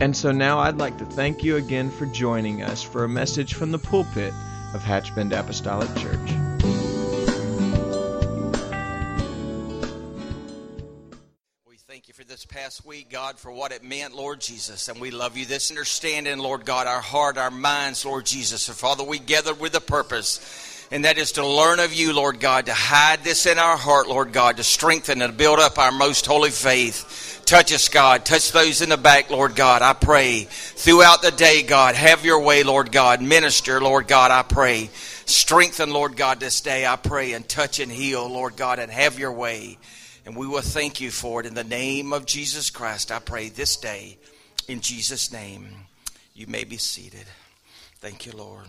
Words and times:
And 0.00 0.16
so 0.16 0.32
now 0.32 0.58
I'd 0.60 0.78
like 0.78 0.96
to 0.96 1.04
thank 1.04 1.44
you 1.44 1.56
again 1.56 1.90
for 1.90 2.06
joining 2.06 2.62
us 2.62 2.82
for 2.82 3.04
a 3.04 3.08
message 3.08 3.52
from 3.52 3.70
the 3.70 3.78
pulpit 3.78 4.32
of 4.72 4.82
Hatchbend 4.82 5.38
Apostolic 5.38 5.94
Church. 5.94 6.30
We 11.66 11.76
thank 11.86 12.08
you 12.08 12.14
for 12.14 12.24
this 12.24 12.46
past 12.46 12.86
week, 12.86 13.10
God, 13.10 13.38
for 13.38 13.52
what 13.52 13.72
it 13.72 13.84
meant, 13.84 14.16
Lord 14.16 14.40
Jesus. 14.40 14.88
And 14.88 14.98
we 15.02 15.10
love 15.10 15.36
you. 15.36 15.44
This 15.44 15.70
understanding, 15.70 16.38
Lord 16.38 16.64
God, 16.64 16.86
our 16.86 17.02
heart, 17.02 17.36
our 17.36 17.50
minds, 17.50 18.06
Lord 18.06 18.24
Jesus. 18.24 18.68
And 18.68 18.76
Father, 18.78 19.04
we 19.04 19.18
gathered 19.18 19.60
with 19.60 19.74
a 19.74 19.82
purpose 19.82 20.38
and 20.90 21.04
that 21.04 21.18
is 21.18 21.32
to 21.32 21.46
learn 21.46 21.78
of 21.78 21.92
you, 21.94 22.12
Lord 22.12 22.40
God, 22.40 22.66
to 22.66 22.74
hide 22.74 23.22
this 23.22 23.46
in 23.46 23.58
our 23.58 23.76
heart, 23.76 24.08
Lord 24.08 24.32
God, 24.32 24.56
to 24.56 24.64
strengthen 24.64 25.22
and 25.22 25.36
build 25.36 25.60
up 25.60 25.78
our 25.78 25.92
most 25.92 26.26
holy 26.26 26.50
faith. 26.50 27.42
Touch 27.46 27.72
us, 27.72 27.88
God. 27.88 28.24
Touch 28.24 28.52
those 28.52 28.80
in 28.82 28.90
the 28.90 28.96
back, 28.96 29.30
Lord 29.30 29.56
God. 29.56 29.82
I 29.82 29.92
pray 29.92 30.44
throughout 30.50 31.22
the 31.22 31.30
day, 31.30 31.62
God. 31.62 31.94
Have 31.94 32.24
your 32.24 32.40
way, 32.40 32.62
Lord 32.62 32.92
God. 32.92 33.22
Minister, 33.22 33.80
Lord 33.80 34.08
God. 34.08 34.30
I 34.30 34.42
pray. 34.42 34.90
Strengthen, 35.26 35.92
Lord 35.92 36.16
God, 36.16 36.40
this 36.40 36.60
day. 36.60 36.86
I 36.86 36.96
pray 36.96 37.32
and 37.32 37.48
touch 37.48 37.78
and 37.78 37.90
heal, 37.90 38.28
Lord 38.28 38.56
God, 38.56 38.78
and 38.78 38.90
have 38.90 39.18
your 39.18 39.32
way. 39.32 39.78
And 40.26 40.36
we 40.36 40.46
will 40.46 40.60
thank 40.60 41.00
you 41.00 41.10
for 41.10 41.40
it 41.40 41.46
in 41.46 41.54
the 41.54 41.64
name 41.64 42.12
of 42.12 42.26
Jesus 42.26 42.70
Christ. 42.70 43.10
I 43.10 43.18
pray 43.20 43.48
this 43.48 43.76
day 43.76 44.18
in 44.68 44.80
Jesus' 44.80 45.32
name. 45.32 45.68
You 46.34 46.46
may 46.46 46.64
be 46.64 46.76
seated. 46.76 47.26
Thank 48.00 48.26
you, 48.26 48.32
Lord. 48.32 48.66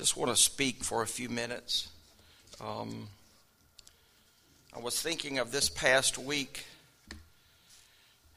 Just 0.00 0.16
want 0.16 0.30
to 0.30 0.36
speak 0.36 0.82
for 0.82 1.02
a 1.02 1.06
few 1.06 1.28
minutes. 1.28 1.88
Um, 2.58 3.06
I 4.74 4.78
was 4.80 4.98
thinking 4.98 5.38
of 5.38 5.52
this 5.52 5.68
past 5.68 6.16
week. 6.16 6.64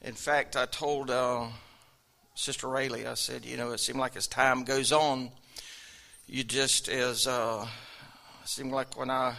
In 0.02 0.12
fact, 0.12 0.58
I 0.58 0.66
told 0.66 1.10
uh, 1.10 1.46
Sister 2.34 2.68
Rayleigh, 2.68 3.10
I 3.10 3.14
said, 3.14 3.46
you 3.46 3.56
know, 3.56 3.72
it 3.72 3.80
seemed 3.80 3.98
like 3.98 4.14
as 4.14 4.26
time 4.26 4.64
goes 4.64 4.92
on, 4.92 5.30
you 6.26 6.44
just 6.44 6.90
as 6.90 7.26
uh, 7.26 7.66
seemed 8.44 8.72
like 8.72 8.98
when 8.98 9.08
I, 9.08 9.34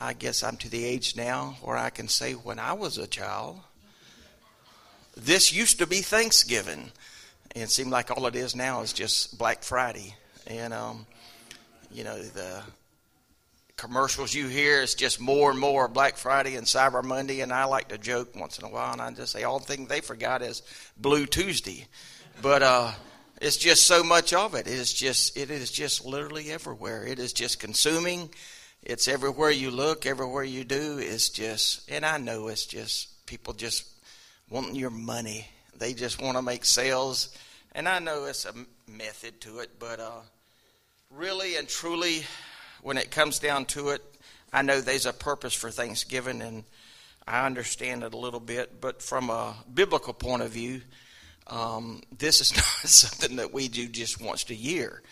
I 0.00 0.12
guess 0.12 0.44
I'm 0.44 0.58
to 0.58 0.70
the 0.70 0.84
age 0.84 1.16
now 1.16 1.56
where 1.60 1.76
I 1.76 1.90
can 1.90 2.06
say 2.06 2.34
when 2.34 2.60
I 2.60 2.74
was 2.74 2.98
a 2.98 3.08
child, 3.08 3.58
this 5.16 5.52
used 5.52 5.80
to 5.80 5.88
be 5.88 6.02
Thanksgiving 6.02 6.92
and 7.54 7.64
it 7.64 7.70
seemed 7.70 7.90
like 7.90 8.10
all 8.10 8.26
it 8.26 8.36
is 8.36 8.56
now 8.56 8.80
is 8.82 8.92
just 8.92 9.38
Black 9.38 9.62
Friday. 9.62 10.14
And, 10.46 10.72
um, 10.72 11.06
you 11.90 12.02
know, 12.04 12.20
the 12.20 12.62
commercials 13.76 14.34
you 14.34 14.48
hear 14.48 14.80
is 14.80 14.94
just 14.94 15.20
more 15.20 15.50
and 15.50 15.60
more 15.60 15.88
Black 15.88 16.16
Friday 16.16 16.56
and 16.56 16.66
Cyber 16.66 17.04
Monday. 17.04 17.40
And 17.40 17.52
I 17.52 17.64
like 17.64 17.88
to 17.88 17.98
joke 17.98 18.34
once 18.34 18.58
in 18.58 18.64
a 18.64 18.70
while, 18.70 18.92
and 18.92 19.02
I 19.02 19.10
just 19.10 19.32
say, 19.32 19.42
all 19.42 19.58
the 19.58 19.66
thing 19.66 19.86
they 19.86 20.00
forgot 20.00 20.40
is 20.42 20.62
Blue 20.96 21.26
Tuesday. 21.26 21.86
But, 22.40 22.62
uh, 22.62 22.92
it's 23.40 23.56
just 23.56 23.86
so 23.86 24.04
much 24.04 24.32
of 24.32 24.54
it. 24.54 24.68
It 24.68 24.74
is 24.74 24.92
just, 24.92 25.36
it 25.36 25.50
is 25.50 25.70
just 25.70 26.06
literally 26.06 26.50
everywhere. 26.52 27.04
It 27.04 27.18
is 27.18 27.32
just 27.32 27.58
consuming. 27.58 28.30
It's 28.84 29.08
everywhere 29.08 29.50
you 29.50 29.72
look, 29.72 30.06
everywhere 30.06 30.44
you 30.44 30.62
do. 30.64 30.98
It's 30.98 31.28
just, 31.28 31.90
and 31.90 32.06
I 32.06 32.18
know 32.18 32.48
it's 32.48 32.66
just 32.66 33.26
people 33.26 33.52
just 33.52 33.84
wanting 34.48 34.76
your 34.76 34.90
money 34.90 35.48
they 35.78 35.94
just 35.94 36.20
want 36.20 36.36
to 36.36 36.42
make 36.42 36.64
sales. 36.64 37.36
And 37.74 37.88
I 37.88 37.98
know 37.98 38.24
it's 38.24 38.44
a 38.44 38.52
method 38.90 39.40
to 39.42 39.60
it, 39.60 39.70
but 39.78 40.00
uh, 40.00 40.20
really 41.10 41.56
and 41.56 41.68
truly, 41.68 42.22
when 42.82 42.98
it 42.98 43.10
comes 43.10 43.38
down 43.38 43.64
to 43.66 43.90
it, 43.90 44.02
I 44.52 44.62
know 44.62 44.80
there's 44.80 45.06
a 45.06 45.12
purpose 45.12 45.54
for 45.54 45.70
Thanksgiving, 45.70 46.42
and 46.42 46.64
I 47.26 47.46
understand 47.46 48.02
it 48.02 48.12
a 48.12 48.18
little 48.18 48.40
bit. 48.40 48.80
But 48.80 49.02
from 49.02 49.30
a 49.30 49.54
biblical 49.72 50.12
point 50.12 50.42
of 50.42 50.50
view, 50.50 50.82
um, 51.46 52.02
this 52.16 52.40
is 52.40 52.54
not 52.56 52.64
something 52.64 53.36
that 53.36 53.52
we 53.52 53.68
do 53.68 53.88
just 53.88 54.20
once 54.20 54.48
a 54.50 54.54
year. 54.54 55.02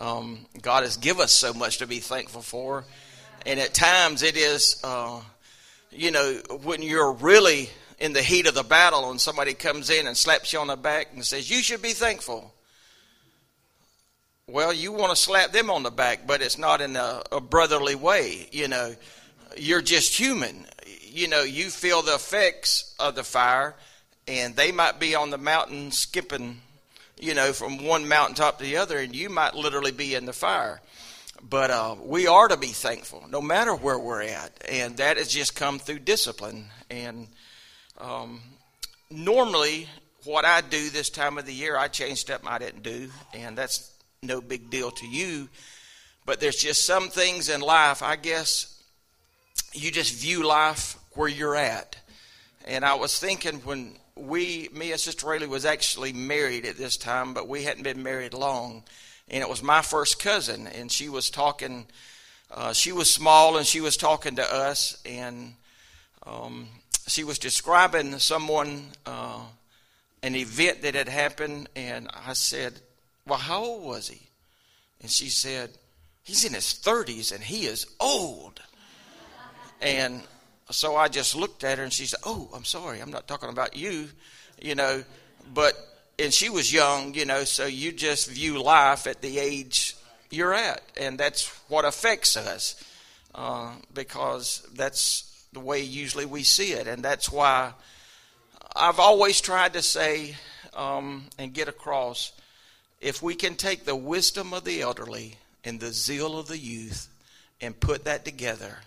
Um, 0.00 0.46
God 0.60 0.84
has 0.84 0.96
given 0.96 1.22
us 1.22 1.32
so 1.32 1.52
much 1.52 1.78
to 1.78 1.86
be 1.86 1.98
thankful 1.98 2.42
for, 2.42 2.84
and 3.46 3.58
at 3.58 3.74
times 3.74 4.22
it 4.22 4.36
is, 4.36 4.80
uh, 4.84 5.20
you 5.90 6.10
know, 6.10 6.34
when 6.62 6.82
you're 6.82 7.12
really 7.12 7.70
in 8.00 8.14
the 8.14 8.22
heat 8.22 8.46
of 8.46 8.54
the 8.54 8.62
battle 8.62 9.10
and 9.10 9.20
somebody 9.20 9.54
comes 9.54 9.90
in 9.90 10.06
and 10.06 10.16
slaps 10.16 10.52
you 10.52 10.58
on 10.58 10.68
the 10.68 10.76
back 10.76 11.08
and 11.12 11.24
says, 11.24 11.50
You 11.50 11.62
should 11.62 11.82
be 11.82 11.92
thankful. 11.92 12.52
Well, 14.48 14.72
you 14.72 14.90
want 14.90 15.10
to 15.10 15.16
slap 15.16 15.52
them 15.52 15.70
on 15.70 15.84
the 15.84 15.92
back, 15.92 16.26
but 16.26 16.42
it's 16.42 16.58
not 16.58 16.80
in 16.80 16.96
a, 16.96 17.22
a 17.30 17.40
brotherly 17.40 17.94
way. 17.94 18.48
You 18.50 18.66
know, 18.66 18.96
you're 19.56 19.82
just 19.82 20.18
human. 20.18 20.66
You 21.02 21.28
know, 21.28 21.42
you 21.42 21.70
feel 21.70 22.02
the 22.02 22.14
effects 22.14 22.94
of 22.98 23.14
the 23.14 23.22
fire, 23.22 23.76
and 24.26 24.56
they 24.56 24.72
might 24.72 24.98
be 24.98 25.14
on 25.14 25.30
the 25.30 25.38
mountain 25.38 25.92
skipping, 25.92 26.62
you 27.20 27.34
know, 27.34 27.52
from 27.52 27.84
one 27.84 28.08
mountaintop 28.08 28.58
to 28.58 28.64
the 28.64 28.78
other, 28.78 28.98
and 28.98 29.14
you 29.14 29.28
might 29.28 29.54
literally 29.54 29.92
be 29.92 30.16
in 30.16 30.24
the 30.24 30.32
fire. 30.32 30.80
But 31.48 31.70
uh, 31.70 31.96
we 32.02 32.26
are 32.26 32.48
to 32.48 32.56
be 32.56 32.68
thankful, 32.68 33.24
no 33.30 33.40
matter 33.40 33.74
where 33.74 33.98
we're 33.98 34.22
at, 34.22 34.52
and 34.68 34.96
that 34.96 35.16
has 35.16 35.28
just 35.28 35.54
come 35.54 35.78
through 35.78 36.00
discipline. 36.00 36.66
And 36.90 37.28
um, 38.00 38.40
normally, 39.10 39.86
what 40.24 40.44
I 40.44 40.60
do 40.60 40.90
this 40.90 41.10
time 41.10 41.38
of 41.38 41.46
the 41.46 41.52
year, 41.52 41.76
I 41.76 41.88
change 41.88 42.18
stuff 42.18 42.42
I 42.46 42.58
didn't 42.58 42.82
do, 42.82 43.10
and 43.34 43.56
that's 43.56 43.92
no 44.22 44.40
big 44.40 44.70
deal 44.70 44.90
to 44.90 45.06
you. 45.06 45.48
But 46.26 46.40
there's 46.40 46.56
just 46.56 46.84
some 46.84 47.08
things 47.08 47.48
in 47.48 47.60
life, 47.60 48.02
I 48.02 48.16
guess, 48.16 48.82
you 49.72 49.90
just 49.90 50.14
view 50.14 50.46
life 50.46 50.96
where 51.14 51.28
you're 51.28 51.56
at. 51.56 51.96
And 52.66 52.84
I 52.84 52.94
was 52.94 53.18
thinking 53.18 53.56
when 53.60 53.96
we, 54.16 54.68
me 54.72 54.92
and 54.92 55.00
Sister 55.00 55.26
Rayleigh 55.26 55.48
was 55.48 55.64
actually 55.64 56.12
married 56.12 56.66
at 56.66 56.76
this 56.76 56.96
time, 56.96 57.34
but 57.34 57.48
we 57.48 57.62
hadn't 57.64 57.84
been 57.84 58.02
married 58.02 58.34
long. 58.34 58.84
And 59.28 59.42
it 59.42 59.48
was 59.48 59.62
my 59.62 59.82
first 59.82 60.18
cousin, 60.20 60.66
and 60.66 60.90
she 60.90 61.08
was 61.08 61.30
talking. 61.30 61.86
Uh, 62.50 62.72
she 62.72 62.90
was 62.90 63.08
small, 63.08 63.56
and 63.56 63.66
she 63.66 63.80
was 63.80 63.96
talking 63.96 64.36
to 64.36 64.54
us, 64.54 65.00
and 65.06 65.54
um, 66.26 66.68
she 67.10 67.24
was 67.24 67.38
describing 67.38 68.18
someone, 68.18 68.86
uh, 69.06 69.40
an 70.22 70.34
event 70.34 70.82
that 70.82 70.94
had 70.94 71.08
happened, 71.08 71.68
and 71.74 72.08
I 72.12 72.34
said, 72.34 72.80
Well, 73.26 73.38
how 73.38 73.62
old 73.62 73.84
was 73.84 74.08
he? 74.08 74.20
And 75.00 75.10
she 75.10 75.28
said, 75.28 75.70
He's 76.22 76.44
in 76.44 76.54
his 76.54 76.66
30s 76.66 77.32
and 77.32 77.42
he 77.42 77.66
is 77.66 77.86
old. 77.98 78.60
And 79.80 80.22
so 80.70 80.94
I 80.94 81.08
just 81.08 81.34
looked 81.34 81.64
at 81.64 81.78
her 81.78 81.84
and 81.84 81.92
she 81.92 82.06
said, 82.06 82.20
Oh, 82.24 82.48
I'm 82.54 82.64
sorry, 82.64 83.00
I'm 83.00 83.10
not 83.10 83.26
talking 83.26 83.48
about 83.48 83.76
you, 83.76 84.08
you 84.60 84.74
know, 84.74 85.02
but, 85.54 85.74
and 86.18 86.32
she 86.32 86.50
was 86.50 86.72
young, 86.72 87.14
you 87.14 87.24
know, 87.24 87.44
so 87.44 87.66
you 87.66 87.92
just 87.92 88.30
view 88.30 88.62
life 88.62 89.06
at 89.06 89.22
the 89.22 89.38
age 89.38 89.96
you're 90.30 90.54
at, 90.54 90.82
and 90.96 91.18
that's 91.18 91.48
what 91.68 91.84
affects 91.84 92.36
us 92.36 92.82
uh, 93.34 93.72
because 93.92 94.66
that's 94.74 95.39
the 95.52 95.60
way 95.60 95.80
usually 95.80 96.26
we 96.26 96.42
see 96.42 96.72
it. 96.72 96.86
And 96.86 97.02
that's 97.02 97.30
why 97.30 97.72
I've 98.74 99.00
always 99.00 99.40
tried 99.40 99.72
to 99.74 99.82
say 99.82 100.36
um, 100.74 101.24
and 101.38 101.52
get 101.52 101.68
across 101.68 102.32
if 103.00 103.22
we 103.22 103.34
can 103.34 103.54
take 103.54 103.84
the 103.84 103.96
wisdom 103.96 104.52
of 104.52 104.64
the 104.64 104.82
elderly 104.82 105.36
and 105.64 105.80
the 105.80 105.92
zeal 105.92 106.38
of 106.38 106.48
the 106.48 106.58
youth 106.58 107.08
and 107.60 107.78
put 107.78 108.04
that 108.04 108.24
together, 108.24 108.78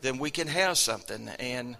then 0.00 0.18
we 0.18 0.30
can 0.30 0.48
have 0.48 0.78
something. 0.78 1.28
And 1.38 1.76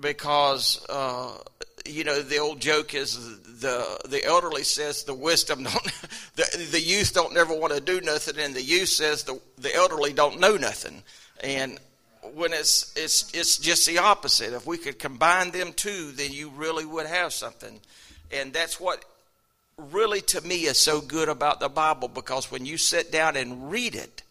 because 0.00 0.84
uh, 0.88 1.36
you 1.84 2.04
know 2.04 2.22
the 2.22 2.38
old 2.38 2.60
joke 2.60 2.94
is 2.94 3.16
the 3.60 4.00
the 4.08 4.24
elderly 4.24 4.62
says 4.62 5.04
the 5.04 5.14
wisdom 5.14 5.64
don't 5.64 5.84
the, 6.36 6.68
the 6.70 6.80
youth 6.80 7.12
don't 7.12 7.34
never 7.34 7.54
want 7.54 7.72
to 7.72 7.80
do 7.80 8.00
nothing, 8.00 8.38
and 8.38 8.54
the 8.54 8.62
youth 8.62 8.88
says 8.88 9.24
the 9.24 9.40
the 9.58 9.74
elderly 9.74 10.12
don't 10.12 10.38
know 10.38 10.56
nothing. 10.56 11.02
And 11.42 11.78
when 12.34 12.52
it's 12.52 12.92
it's 12.96 13.32
it's 13.34 13.58
just 13.58 13.86
the 13.86 13.98
opposite. 13.98 14.52
If 14.52 14.66
we 14.66 14.78
could 14.78 14.98
combine 14.98 15.50
them 15.50 15.72
two, 15.72 16.12
then 16.12 16.32
you 16.32 16.50
really 16.50 16.84
would 16.84 17.06
have 17.06 17.32
something. 17.32 17.80
And 18.30 18.52
that's 18.52 18.78
what 18.78 19.04
really 19.76 20.20
to 20.20 20.40
me 20.40 20.64
is 20.64 20.78
so 20.78 21.00
good 21.00 21.28
about 21.28 21.60
the 21.60 21.68
Bible 21.68 22.08
because 22.08 22.50
when 22.50 22.66
you 22.66 22.76
sit 22.76 23.12
down 23.12 23.36
and 23.36 23.70
read 23.70 23.94
it, 23.94 24.22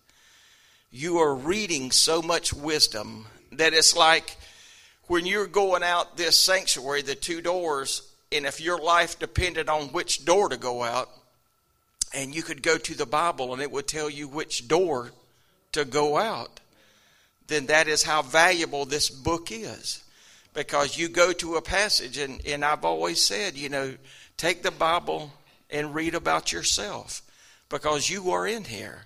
you 0.92 1.18
are 1.19 1.34
reading 1.34 1.92
so 1.92 2.22
much 2.22 2.54
wisdom 2.54 3.25
that 3.54 3.74
it's 3.74 3.95
like 3.95 4.38
when 5.07 5.25
you're 5.25 5.48
going 5.48 5.84
out 5.84 6.18
this 6.18 6.38
sanctuary, 6.38 7.01
the 7.01 7.16
two 7.16 7.42
doors, 7.42 8.01
and 8.31 8.45
if 8.45 8.60
your 8.60 8.78
life 8.78 9.18
depended 9.18 9.69
on 9.69 9.88
which 9.88 10.25
door 10.25 10.50
to 10.50 10.57
go 10.57 10.84
out, 10.84 11.10
and 12.13 12.36
you 12.36 12.44
could 12.44 12.62
go 12.62 12.78
to 12.78 12.95
the 12.95 13.06
Bible 13.06 13.54
and 13.54 13.62
it 13.62 13.72
would 13.72 13.88
tell 13.88 14.10
you 14.10 14.28
which 14.28 14.68
door 14.68 15.12
to 15.74 15.86
go 15.86 16.18
out, 16.18 16.60
then 17.48 17.68
that 17.68 17.88
is 17.88 18.04
how 18.04 18.22
valuable 18.22 18.86
this 18.86 19.10
book 19.10 19.52
is. 19.52 20.04
Because 20.54 20.98
you 20.98 21.08
go 21.08 21.34
to 21.34 21.56
a 21.56 21.62
passage, 21.62 22.18
and, 22.18 22.42
and 22.46 22.66
I've 22.66 22.84
always 22.84 23.24
said, 23.24 23.56
you 23.56 23.70
know, 23.70 23.94
take 24.38 24.64
the 24.64 24.72
Bible 24.72 25.32
and 25.70 25.94
read 25.94 26.16
about 26.16 26.52
yourself 26.52 27.22
because 27.70 28.10
you 28.10 28.32
are 28.32 28.48
in 28.48 28.64
here. 28.64 29.06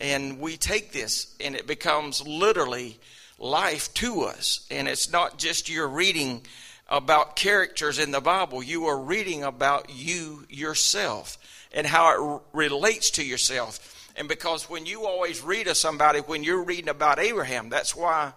And 0.00 0.38
we 0.38 0.56
take 0.56 0.92
this, 0.92 1.34
and 1.40 1.54
it 1.54 1.66
becomes 1.66 2.26
literally 2.26 2.98
life 3.38 3.92
to 3.94 4.22
us. 4.22 4.66
And 4.70 4.88
it's 4.88 5.10
not 5.10 5.38
just 5.38 5.68
you're 5.68 5.88
reading 5.88 6.42
about 6.88 7.36
characters 7.36 7.98
in 7.98 8.10
the 8.10 8.20
Bible, 8.20 8.62
you 8.62 8.86
are 8.86 8.98
reading 8.98 9.42
about 9.42 9.90
you 9.90 10.44
yourself 10.50 11.38
and 11.72 11.86
how 11.86 12.36
it 12.36 12.42
relates 12.52 13.10
to 13.12 13.24
yourself. 13.24 14.01
And 14.16 14.28
because 14.28 14.68
when 14.68 14.86
you 14.86 15.06
always 15.06 15.42
read 15.42 15.68
of 15.68 15.76
somebody, 15.76 16.20
when 16.20 16.44
you're 16.44 16.64
reading 16.64 16.88
about 16.88 17.18
Abraham, 17.18 17.68
that's 17.68 17.96
why. 17.96 18.32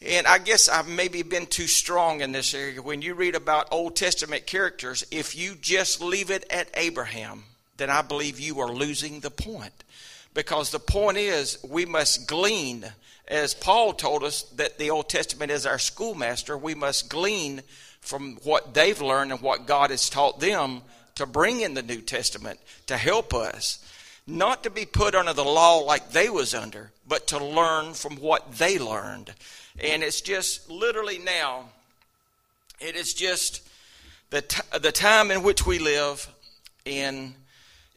And 0.00 0.26
I 0.26 0.38
guess 0.38 0.68
I've 0.68 0.88
maybe 0.88 1.22
been 1.22 1.46
too 1.46 1.66
strong 1.66 2.20
in 2.20 2.32
this 2.32 2.54
area. 2.54 2.82
When 2.82 3.02
you 3.02 3.14
read 3.14 3.34
about 3.34 3.68
Old 3.70 3.96
Testament 3.96 4.46
characters, 4.46 5.04
if 5.10 5.36
you 5.36 5.54
just 5.60 6.00
leave 6.00 6.30
it 6.30 6.44
at 6.50 6.68
Abraham, 6.74 7.44
then 7.76 7.90
I 7.90 8.02
believe 8.02 8.40
you 8.40 8.60
are 8.60 8.72
losing 8.72 9.20
the 9.20 9.30
point. 9.30 9.84
Because 10.34 10.70
the 10.70 10.78
point 10.78 11.18
is, 11.18 11.58
we 11.62 11.84
must 11.84 12.26
glean 12.26 12.92
as 13.28 13.54
Paul 13.54 13.92
told 13.94 14.24
us 14.24 14.42
that 14.56 14.78
the 14.78 14.90
Old 14.90 15.08
Testament 15.08 15.50
is 15.50 15.64
our 15.64 15.78
schoolmaster, 15.78 16.58
we 16.58 16.74
must 16.74 17.08
glean 17.08 17.62
from 18.00 18.36
what 18.42 18.74
they've 18.74 19.00
learned 19.00 19.32
and 19.32 19.40
what 19.40 19.66
God 19.66 19.90
has 19.90 20.10
taught 20.10 20.40
them 20.40 20.82
to 21.14 21.24
bring 21.24 21.60
in 21.60 21.74
the 21.74 21.82
New 21.82 22.00
Testament 22.00 22.58
to 22.86 22.96
help 22.96 23.32
us. 23.32 23.78
Not 24.26 24.62
to 24.62 24.70
be 24.70 24.84
put 24.84 25.14
under 25.14 25.32
the 25.32 25.44
law 25.44 25.78
like 25.78 26.10
they 26.10 26.28
was 26.28 26.54
under, 26.54 26.92
but 27.08 27.26
to 27.28 27.44
learn 27.44 27.94
from 27.94 28.16
what 28.16 28.52
they 28.52 28.78
learned. 28.78 29.34
And 29.82 30.02
it's 30.02 30.20
just 30.20 30.70
literally 30.70 31.18
now, 31.18 31.64
it 32.80 32.94
is 32.94 33.14
just 33.14 33.66
the, 34.30 34.42
t- 34.42 34.78
the 34.80 34.92
time 34.92 35.30
in 35.30 35.42
which 35.42 35.66
we 35.66 35.78
live, 35.78 36.28
and 36.86 37.34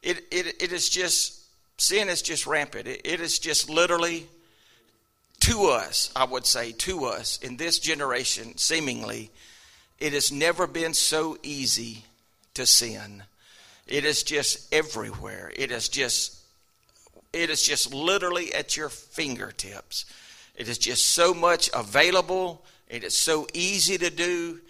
it, 0.01 0.23
it, 0.31 0.61
it 0.61 0.71
is 0.71 0.89
just, 0.89 1.41
sin 1.77 2.09
is 2.09 2.21
just 2.21 2.47
rampant. 2.47 2.87
It, 2.87 3.01
it 3.03 3.21
is 3.21 3.37
just 3.37 3.69
literally 3.69 4.27
to 5.41 5.65
us, 5.65 6.11
I 6.15 6.25
would 6.25 6.45
say, 6.45 6.71
to 6.71 7.05
us 7.05 7.37
in 7.37 7.57
this 7.57 7.77
generation, 7.77 8.57
seemingly, 8.57 9.29
it 9.99 10.13
has 10.13 10.31
never 10.31 10.65
been 10.65 10.93
so 10.93 11.37
easy 11.43 12.03
to 12.55 12.65
sin. 12.65 13.23
It 13.87 14.05
is 14.05 14.23
just 14.23 14.73
everywhere. 14.73 15.51
It 15.55 15.71
is 15.71 15.89
just 15.89 16.39
it 17.33 17.49
is 17.49 17.63
just 17.63 17.93
literally 17.93 18.53
at 18.53 18.77
your 18.77 18.89
fingertips. 18.89 20.05
It 20.55 20.69
is 20.69 20.77
just 20.77 21.05
so 21.07 21.33
much 21.33 21.69
available. 21.73 22.63
It 22.87 23.03
is 23.03 23.17
so 23.17 23.45
easy 23.53 23.97
to 23.97 24.09
do, 24.09 24.61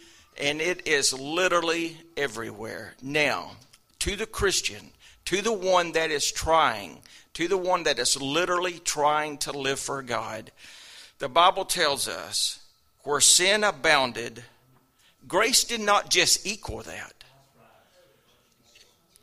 and 0.41 0.59
it 0.59 0.87
is 0.87 1.13
literally 1.13 1.97
everywhere. 2.17 2.95
Now, 3.03 3.51
to 3.99 4.15
the 4.15 4.25
Christian, 4.25 4.91
to 5.25 5.41
the 5.41 5.53
one 5.53 5.91
that 5.91 6.09
is 6.09 6.31
trying, 6.31 7.01
to 7.35 7.47
the 7.47 7.57
one 7.57 7.83
that 7.83 7.99
is 7.99 8.19
literally 8.19 8.79
trying 8.79 9.37
to 9.39 9.51
live 9.51 9.79
for 9.79 10.01
God. 10.01 10.51
The 11.19 11.29
Bible 11.29 11.65
tells 11.65 12.07
us 12.07 12.59
where 13.03 13.21
sin 13.21 13.63
abounded, 13.63 14.43
grace 15.27 15.63
did 15.63 15.81
not 15.81 16.09
just 16.09 16.47
equal 16.47 16.81
that. 16.81 17.24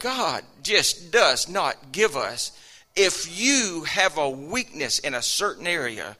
God 0.03 0.43
just 0.63 1.13
does 1.13 1.49
not 1.49 1.93
give 1.93 2.17
us. 2.17 2.51
If 2.97 3.41
you 3.41 3.85
have 3.85 4.19
a 4.19 4.29
weakness 4.29 4.99
in 4.99 5.15
a 5.15 5.23
certain 5.23 5.67
area 5.67 6.17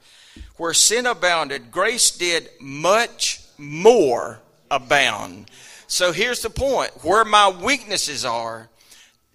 where 0.57 0.73
sin 0.73 1.05
abounded, 1.05 1.69
grace 1.69 2.09
did 2.09 2.49
much 2.59 3.41
more 3.57 4.39
abound. 4.71 5.51
So 5.87 6.13
here's 6.13 6.41
the 6.41 6.49
point 6.49 6.91
where 7.03 7.25
my 7.25 7.49
weaknesses 7.49 8.25
are, 8.25 8.69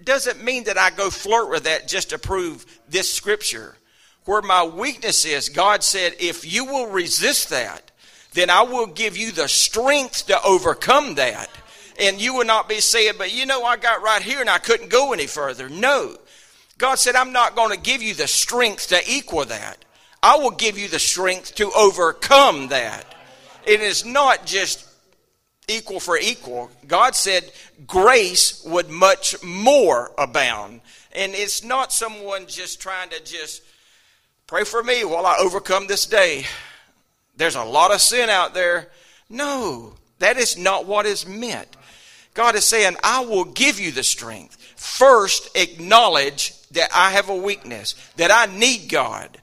doesn't 0.02 0.42
mean 0.42 0.64
that 0.64 0.78
I 0.78 0.90
go 0.90 1.10
flirt 1.10 1.50
with 1.50 1.64
that 1.64 1.86
just 1.86 2.10
to 2.10 2.18
prove 2.18 2.64
this 2.88 3.12
scripture. 3.12 3.76
Where 4.24 4.42
my 4.42 4.64
weakness 4.64 5.24
is, 5.24 5.50
God 5.50 5.84
said, 5.84 6.14
if 6.18 6.50
you 6.50 6.64
will 6.64 6.86
resist 6.86 7.50
that, 7.50 7.90
then 8.32 8.50
I 8.50 8.62
will 8.62 8.86
give 8.86 9.16
you 9.16 9.30
the 9.30 9.48
strength 9.48 10.26
to 10.26 10.42
overcome 10.42 11.16
that. 11.16 11.48
And 11.98 12.20
you 12.20 12.34
will 12.34 12.44
not 12.44 12.68
be 12.68 12.80
saying, 12.80 13.14
but 13.18 13.34
you 13.34 13.44
know, 13.44 13.64
I 13.64 13.76
got 13.76 14.02
right 14.02 14.22
here 14.22 14.40
and 14.40 14.48
I 14.48 14.58
couldn't 14.58 14.90
go 14.90 15.12
any 15.12 15.26
further. 15.26 15.68
No. 15.68 16.16
God 16.78 16.94
said, 16.96 17.16
I'm 17.16 17.32
not 17.32 17.56
going 17.56 17.72
to 17.72 17.82
give 17.82 18.02
you 18.02 18.14
the 18.14 18.28
strength 18.28 18.88
to 18.88 19.00
equal 19.10 19.44
that. 19.46 19.84
I 20.22 20.36
will 20.36 20.52
give 20.52 20.78
you 20.78 20.88
the 20.88 20.98
strength 20.98 21.56
to 21.56 21.72
overcome 21.76 22.68
that. 22.68 23.04
It 23.66 23.80
is 23.80 24.04
not 24.04 24.46
just 24.46 24.86
equal 25.66 26.00
for 26.00 26.16
equal. 26.16 26.70
God 26.86 27.14
said 27.14 27.50
grace 27.86 28.64
would 28.64 28.88
much 28.88 29.42
more 29.42 30.12
abound. 30.16 30.80
And 31.12 31.34
it's 31.34 31.64
not 31.64 31.92
someone 31.92 32.46
just 32.46 32.80
trying 32.80 33.10
to 33.10 33.22
just 33.24 33.62
pray 34.46 34.64
for 34.64 34.82
me 34.82 35.04
while 35.04 35.26
I 35.26 35.36
overcome 35.40 35.86
this 35.86 36.06
day. 36.06 36.46
There's 37.36 37.56
a 37.56 37.64
lot 37.64 37.92
of 37.92 38.00
sin 38.00 38.30
out 38.30 38.54
there. 38.54 38.88
No, 39.28 39.94
that 40.18 40.36
is 40.36 40.56
not 40.56 40.86
what 40.86 41.06
is 41.06 41.26
meant. 41.26 41.76
God 42.38 42.54
is 42.54 42.64
saying, 42.64 42.94
I 43.02 43.24
will 43.24 43.46
give 43.46 43.80
you 43.80 43.90
the 43.90 44.04
strength. 44.04 44.56
First, 44.76 45.56
acknowledge 45.56 46.52
that 46.70 46.88
I 46.94 47.10
have 47.10 47.30
a 47.30 47.34
weakness, 47.34 47.96
that 48.14 48.30
I 48.30 48.46
need 48.56 48.88
God. 48.88 49.38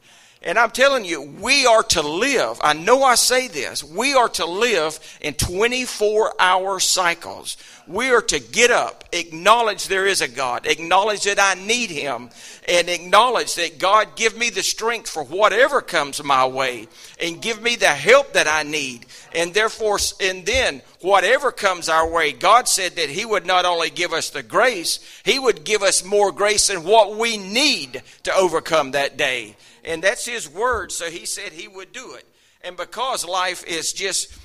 And 0.45 0.59
I'm 0.59 0.69
telling 0.69 1.05
you, 1.05 1.23
we 1.23 1.65
are 1.65 1.81
to 1.81 2.03
live. 2.03 2.59
I 2.61 2.73
know 2.73 3.01
I 3.01 3.15
say 3.15 3.47
this. 3.47 3.83
We 3.83 4.13
are 4.13 4.29
to 4.29 4.45
live 4.45 4.99
in 5.19 5.33
24 5.33 6.33
hour 6.39 6.79
cycles. 6.79 7.57
We 7.87 8.11
are 8.11 8.21
to 8.21 8.39
get 8.39 8.69
up, 8.69 9.03
acknowledge 9.11 9.87
there 9.87 10.05
is 10.05 10.21
a 10.21 10.27
God, 10.27 10.65
acknowledge 10.65 11.23
that 11.23 11.39
I 11.39 11.53
need 11.53 11.91
Him, 11.91 12.29
and 12.67 12.89
acknowledge 12.89 13.55
that 13.55 13.77
God 13.77 14.15
give 14.15 14.35
me 14.37 14.49
the 14.49 14.63
strength 14.63 15.09
for 15.09 15.23
whatever 15.23 15.81
comes 15.81 16.23
my 16.23 16.47
way, 16.47 16.87
and 17.21 17.41
give 17.41 17.61
me 17.61 17.75
the 17.75 17.87
help 17.87 18.33
that 18.33 18.47
I 18.47 18.63
need. 18.63 19.05
And 19.35 19.53
therefore, 19.53 19.99
and 20.19 20.45
then 20.45 20.81
whatever 21.01 21.51
comes 21.51 21.89
our 21.89 22.09
way, 22.09 22.31
God 22.31 22.67
said 22.67 22.95
that 22.95 23.09
He 23.09 23.23
would 23.23 23.45
not 23.45 23.65
only 23.65 23.91
give 23.91 24.13
us 24.13 24.31
the 24.31 24.43
grace, 24.43 24.99
He 25.23 25.37
would 25.37 25.63
give 25.63 25.83
us 25.83 26.03
more 26.03 26.31
grace 26.31 26.67
than 26.67 26.83
what 26.83 27.17
we 27.17 27.37
need 27.37 28.01
to 28.23 28.33
overcome 28.33 28.91
that 28.91 29.15
day. 29.15 29.55
And 29.85 30.03
that's 30.03 30.25
his 30.25 30.49
word, 30.49 30.91
so 30.91 31.09
he 31.09 31.25
said 31.25 31.53
he 31.53 31.67
would 31.67 31.93
do 31.93 32.15
it. 32.15 32.25
And 32.61 32.75
because 32.75 33.23
life 33.23 33.63
is 33.65 33.93
just, 33.93 34.35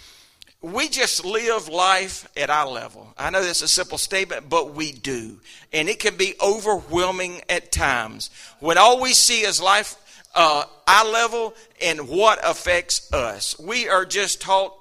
we 0.60 0.88
just 0.88 1.24
live 1.24 1.68
life 1.68 2.28
at 2.36 2.50
our 2.50 2.68
level. 2.68 3.14
I 3.16 3.30
know 3.30 3.42
that's 3.42 3.62
a 3.62 3.68
simple 3.68 3.96
statement, 3.96 4.50
but 4.50 4.74
we 4.74 4.92
do. 4.92 5.38
And 5.72 5.88
it 5.88 5.98
can 5.98 6.16
be 6.16 6.34
overwhelming 6.44 7.40
at 7.48 7.72
times 7.72 8.28
when 8.60 8.76
all 8.76 9.00
we 9.00 9.14
see 9.14 9.40
is 9.40 9.62
life 9.62 9.96
uh, 10.34 10.64
eye 10.86 11.10
level 11.10 11.54
and 11.82 12.06
what 12.08 12.38
affects 12.44 13.10
us. 13.12 13.58
We 13.58 13.88
are 13.88 14.04
just 14.04 14.42
taught 14.42 14.76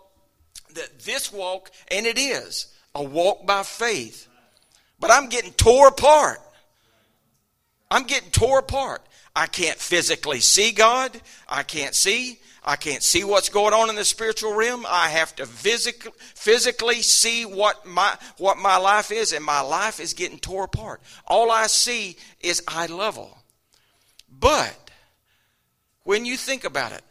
that 0.76 1.00
this 1.00 1.32
walk, 1.32 1.72
and 1.90 2.06
it 2.06 2.20
is 2.20 2.68
a 2.94 3.02
walk 3.02 3.46
by 3.48 3.64
faith. 3.64 4.28
But 5.00 5.12
I'm 5.12 5.30
getting 5.30 5.54
tore 5.54 5.88
apart. 5.88 6.40
I'm 7.90 8.04
getting 8.04 8.30
tore 8.32 8.60
apart. 8.60 9.02
I 9.36 9.48
can't 9.48 9.78
physically 9.78 10.40
see 10.40 10.72
God. 10.72 11.20
I 11.48 11.64
can't 11.64 11.96
see. 11.96 12.40
I 12.64 12.76
can't 12.76 13.02
see 13.02 13.24
what's 13.24 13.50
going 13.50 13.74
on 13.74 13.90
in 13.90 13.96
the 13.96 14.06
spiritual 14.06 14.54
realm. 14.54 14.86
I 14.88 15.10
have 15.10 15.36
to 15.38 15.46
physically 15.46 16.12
physically 16.18 17.02
see 17.02 17.46
what 17.46 17.86
my 17.86 18.18
what 18.38 18.58
my 18.58 18.78
life 18.78 19.12
is, 19.12 19.32
and 19.34 19.44
my 19.44 19.62
life 19.62 20.00
is 20.00 20.14
getting 20.14 20.40
tore 20.40 20.66
apart. 20.66 21.02
All 21.26 21.52
I 21.52 21.68
see 21.68 22.18
is 22.42 22.62
eye 22.68 22.88
level. 22.88 23.38
But 24.30 24.92
when 26.04 26.26
you 26.26 26.38
think 26.38 26.64
about 26.64 26.92
it, 26.92 27.02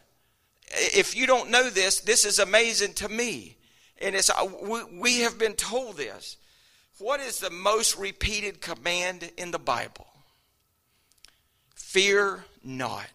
if 0.71 1.15
you 1.15 1.25
don't 1.25 1.49
know 1.49 1.69
this, 1.69 2.01
this 2.01 2.25
is 2.25 2.39
amazing 2.39 2.93
to 2.95 3.09
me. 3.09 3.57
And 4.01 4.15
it's 4.15 4.29
uh, 4.29 4.47
we, 4.61 4.83
we 4.99 5.19
have 5.21 5.37
been 5.37 5.53
told 5.53 5.97
this. 5.97 6.37
What 6.99 7.21
is 7.21 7.39
the 7.39 7.49
most 7.49 7.97
repeated 7.97 8.61
command 8.61 9.31
in 9.37 9.51
the 9.51 9.59
Bible? 9.59 10.08
Fear 11.89 12.45
not. 12.63 13.09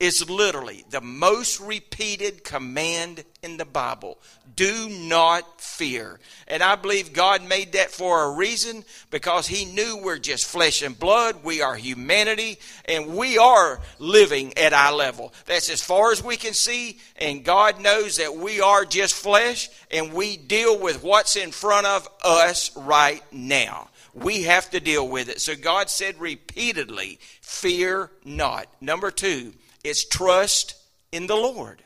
is 0.00 0.28
literally 0.28 0.84
the 0.90 1.00
most 1.00 1.60
repeated 1.60 2.42
command 2.42 3.22
in 3.44 3.58
the 3.58 3.64
Bible. 3.64 4.18
Do 4.56 4.88
not 4.88 5.60
fear. 5.60 6.18
And 6.48 6.60
I 6.60 6.74
believe 6.74 7.12
God 7.12 7.48
made 7.48 7.72
that 7.72 7.92
for 7.92 8.24
a 8.24 8.32
reason 8.32 8.84
because 9.12 9.46
He 9.46 9.66
knew 9.66 10.00
we're 10.02 10.18
just 10.18 10.46
flesh 10.46 10.82
and 10.82 10.98
blood. 10.98 11.44
We 11.44 11.62
are 11.62 11.76
humanity 11.76 12.58
and 12.86 13.16
we 13.16 13.38
are 13.38 13.80
living 14.00 14.52
at 14.58 14.72
eye 14.72 14.90
level. 14.90 15.32
That's 15.46 15.70
as 15.70 15.82
far 15.82 16.10
as 16.10 16.22
we 16.22 16.36
can 16.36 16.54
see. 16.54 16.98
And 17.20 17.44
God 17.44 17.80
knows 17.80 18.16
that 18.16 18.34
we 18.34 18.60
are 18.60 18.84
just 18.84 19.14
flesh 19.14 19.70
and 19.92 20.12
we 20.12 20.36
deal 20.36 20.76
with 20.76 21.04
what's 21.04 21.36
in 21.36 21.52
front 21.52 21.86
of 21.86 22.08
us 22.24 22.76
right 22.76 23.22
now. 23.30 23.90
We 24.22 24.42
have 24.44 24.70
to 24.70 24.80
deal 24.80 25.08
with 25.08 25.28
it. 25.28 25.40
So 25.40 25.54
God 25.54 25.90
said 25.90 26.20
repeatedly, 26.20 27.18
fear 27.40 28.10
not. 28.24 28.66
Number 28.80 29.10
two, 29.10 29.52
is 29.84 30.04
trust 30.04 30.74
in 31.12 31.26
the 31.26 31.36
Lord. 31.36 31.82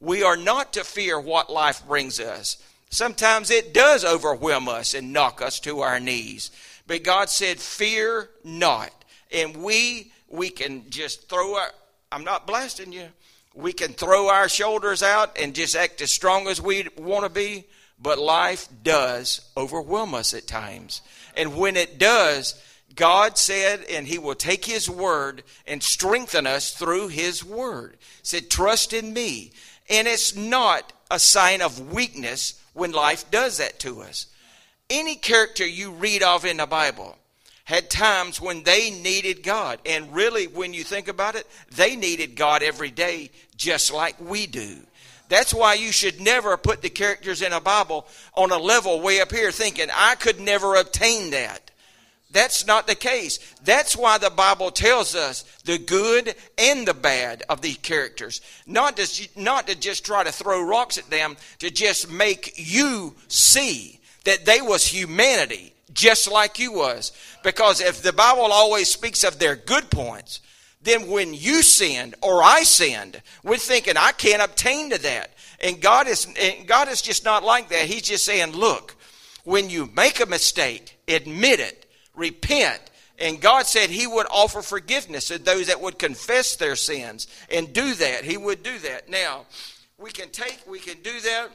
We 0.00 0.22
are 0.22 0.36
not 0.36 0.72
to 0.74 0.84
fear 0.84 1.20
what 1.20 1.50
life 1.50 1.86
brings 1.86 2.20
us. 2.20 2.56
Sometimes 2.90 3.50
it 3.50 3.74
does 3.74 4.04
overwhelm 4.04 4.68
us 4.68 4.94
and 4.94 5.12
knock 5.12 5.42
us 5.42 5.60
to 5.60 5.80
our 5.80 6.00
knees. 6.00 6.50
But 6.86 7.02
God 7.02 7.28
said, 7.28 7.58
Fear 7.58 8.30
not. 8.44 8.90
And 9.30 9.58
we 9.62 10.12
we 10.28 10.50
can 10.50 10.88
just 10.90 11.28
throw 11.28 11.56
our 11.56 11.70
I'm 12.10 12.24
not 12.24 12.46
blasting 12.46 12.92
you. 12.92 13.08
We 13.54 13.72
can 13.72 13.92
throw 13.92 14.28
our 14.28 14.48
shoulders 14.48 15.02
out 15.02 15.36
and 15.38 15.54
just 15.54 15.76
act 15.76 16.00
as 16.00 16.12
strong 16.12 16.46
as 16.46 16.60
we 16.60 16.86
want 16.96 17.24
to 17.24 17.28
be, 17.28 17.64
but 18.00 18.18
life 18.18 18.68
does 18.82 19.40
overwhelm 19.56 20.14
us 20.14 20.32
at 20.32 20.46
times. 20.46 21.02
And 21.38 21.56
when 21.56 21.76
it 21.76 21.98
does, 21.98 22.62
God 22.94 23.38
said, 23.38 23.84
and 23.88 24.06
He 24.06 24.18
will 24.18 24.34
take 24.34 24.64
His 24.64 24.90
word 24.90 25.44
and 25.66 25.82
strengthen 25.82 26.46
us 26.46 26.72
through 26.72 27.08
His 27.08 27.44
word. 27.44 27.96
He 28.00 28.24
said, 28.24 28.50
trust 28.50 28.92
in 28.92 29.14
me. 29.14 29.52
And 29.88 30.06
it's 30.06 30.34
not 30.34 30.92
a 31.10 31.18
sign 31.18 31.62
of 31.62 31.92
weakness 31.92 32.60
when 32.74 32.92
life 32.92 33.30
does 33.30 33.58
that 33.58 33.78
to 33.80 34.02
us. 34.02 34.26
Any 34.90 35.14
character 35.14 35.66
you 35.66 35.92
read 35.92 36.22
of 36.22 36.44
in 36.44 36.58
the 36.58 36.66
Bible 36.66 37.16
had 37.64 37.90
times 37.90 38.40
when 38.40 38.62
they 38.64 38.90
needed 38.90 39.42
God. 39.42 39.78
And 39.86 40.14
really, 40.14 40.46
when 40.46 40.74
you 40.74 40.82
think 40.82 41.06
about 41.06 41.34
it, 41.34 41.46
they 41.76 41.96
needed 41.96 42.34
God 42.34 42.62
every 42.62 42.90
day, 42.90 43.30
just 43.56 43.92
like 43.92 44.16
we 44.20 44.46
do. 44.46 44.78
That's 45.28 45.52
why 45.52 45.74
you 45.74 45.92
should 45.92 46.20
never 46.20 46.56
put 46.56 46.82
the 46.82 46.88
characters 46.88 47.42
in 47.42 47.52
a 47.52 47.60
Bible 47.60 48.06
on 48.34 48.50
a 48.50 48.58
level 48.58 49.00
way 49.00 49.20
up 49.20 49.30
here 49.30 49.52
thinking, 49.52 49.88
I 49.94 50.14
could 50.14 50.40
never 50.40 50.74
obtain 50.74 51.30
that. 51.30 51.70
That's 52.30 52.66
not 52.66 52.86
the 52.86 52.94
case. 52.94 53.38
That's 53.64 53.96
why 53.96 54.18
the 54.18 54.30
Bible 54.30 54.70
tells 54.70 55.14
us 55.14 55.44
the 55.64 55.78
good 55.78 56.34
and 56.58 56.86
the 56.86 56.94
bad 56.94 57.42
of 57.48 57.62
these 57.62 57.78
characters. 57.78 58.42
Not 58.66 58.96
to, 58.98 59.28
not 59.34 59.66
to 59.68 59.74
just 59.74 60.04
try 60.04 60.24
to 60.24 60.32
throw 60.32 60.62
rocks 60.62 60.98
at 60.98 61.08
them, 61.08 61.36
to 61.60 61.70
just 61.70 62.10
make 62.10 62.52
you 62.56 63.14
see 63.28 64.00
that 64.24 64.44
they 64.44 64.60
was 64.60 64.86
humanity 64.86 65.72
just 65.94 66.30
like 66.30 66.58
you 66.58 66.72
was. 66.72 67.12
Because 67.42 67.80
if 67.80 68.02
the 68.02 68.12
Bible 68.12 68.52
always 68.52 68.88
speaks 68.88 69.24
of 69.24 69.38
their 69.38 69.56
good 69.56 69.90
points, 69.90 70.40
then 70.88 71.08
when 71.08 71.34
you 71.34 71.62
sinned 71.62 72.14
or 72.22 72.42
I 72.42 72.62
sinned, 72.62 73.20
we're 73.42 73.56
thinking 73.56 73.96
I 73.96 74.12
can't 74.12 74.42
obtain 74.42 74.90
to 74.90 74.98
that. 75.02 75.34
And 75.60 75.80
God 75.80 76.08
is 76.08 76.26
and 76.40 76.66
God 76.66 76.88
is 76.88 77.02
just 77.02 77.24
not 77.24 77.42
like 77.44 77.68
that. 77.68 77.82
He's 77.82 78.02
just 78.02 78.24
saying, 78.24 78.52
look, 78.52 78.96
when 79.44 79.70
you 79.70 79.90
make 79.94 80.20
a 80.20 80.26
mistake, 80.26 80.98
admit 81.08 81.60
it 81.60 81.88
repent. 82.18 82.80
And 83.18 83.40
God 83.40 83.66
said 83.66 83.90
He 83.90 84.06
would 84.06 84.26
offer 84.30 84.60
forgiveness 84.60 85.28
to 85.28 85.38
those 85.38 85.68
that 85.68 85.80
would 85.80 85.98
confess 85.98 86.56
their 86.56 86.76
sins 86.76 87.26
and 87.50 87.72
do 87.72 87.94
that. 87.94 88.24
He 88.24 88.36
would 88.36 88.62
do 88.62 88.78
that. 88.80 89.08
Now, 89.08 89.46
we 89.96 90.10
can 90.10 90.30
take, 90.30 90.60
we 90.68 90.78
can 90.78 91.00
do 91.02 91.20
that. 91.20 91.48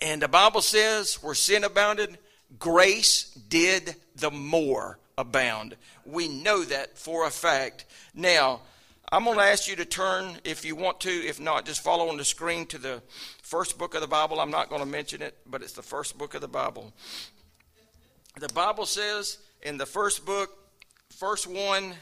And 0.00 0.22
the 0.22 0.28
Bible 0.28 0.62
says, 0.62 1.16
where 1.16 1.34
sin 1.34 1.64
abounded, 1.64 2.18
grace 2.58 3.24
did 3.48 3.94
the 4.16 4.30
more 4.30 4.98
abound. 5.18 5.76
We 6.04 6.28
know 6.28 6.64
that 6.64 6.98
for 6.98 7.26
a 7.26 7.30
fact. 7.30 7.84
Now, 8.14 8.60
I'm 9.10 9.24
going 9.24 9.36
to 9.36 9.44
ask 9.44 9.68
you 9.68 9.76
to 9.76 9.84
turn, 9.84 10.38
if 10.44 10.64
you 10.64 10.74
want 10.74 11.00
to, 11.00 11.10
if 11.10 11.38
not, 11.38 11.66
just 11.66 11.84
follow 11.84 12.08
on 12.08 12.16
the 12.16 12.24
screen 12.24 12.64
to 12.66 12.78
the 12.78 13.02
first 13.42 13.76
book 13.76 13.94
of 13.94 14.00
the 14.00 14.06
Bible. 14.06 14.40
I'm 14.40 14.50
not 14.50 14.70
going 14.70 14.80
to 14.80 14.86
mention 14.86 15.20
it, 15.20 15.36
but 15.46 15.62
it's 15.62 15.74
the 15.74 15.82
first 15.82 16.16
book 16.16 16.34
of 16.34 16.40
the 16.40 16.48
Bible. 16.48 16.94
The 18.40 18.48
Bible 18.54 18.86
says 18.86 19.38
in 19.62 19.76
the 19.76 19.84
first 19.84 20.24
book, 20.24 20.50
first 21.10 21.46
one, 21.46 21.92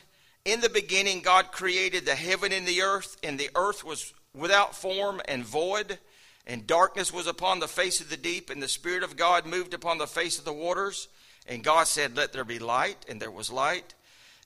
in 0.45 0.61
the 0.61 0.69
beginning 0.69 1.21
God 1.21 1.51
created 1.51 2.07
the 2.07 2.15
heaven 2.15 2.53
and 2.53 2.67
the 2.67 2.83
earth, 2.83 3.17
and 3.25 3.39
the 3.39 3.51
earth 3.57 3.85
was 3.85 4.15
without 4.33 4.77
form 4.77 5.21
and 5.27 5.45
void, 5.45 5.99
and 6.47 6.67
darkness 6.67 7.13
was 7.13 7.27
upon 7.27 7.59
the 7.59 7.67
face 7.67 8.01
of 8.01 8.09
the 8.09 8.17
deep, 8.17 8.51
and 8.51 8.63
the 8.63 8.69
Spirit 8.69 9.03
of 9.03 9.17
God 9.17 9.47
moved 9.47 9.75
upon 9.75 9.99
the 9.99 10.07
face 10.07 10.39
of 10.39 10.45
the 10.45 10.53
waters. 10.53 11.09
And 11.51 11.65
God 11.65 11.89
said, 11.89 12.17
Let 12.17 12.33
there 12.33 12.45
be 12.45 12.61
light, 12.61 13.05
and 13.09 13.21
there 13.21 13.31
was 13.31 13.51
light. 13.51 13.95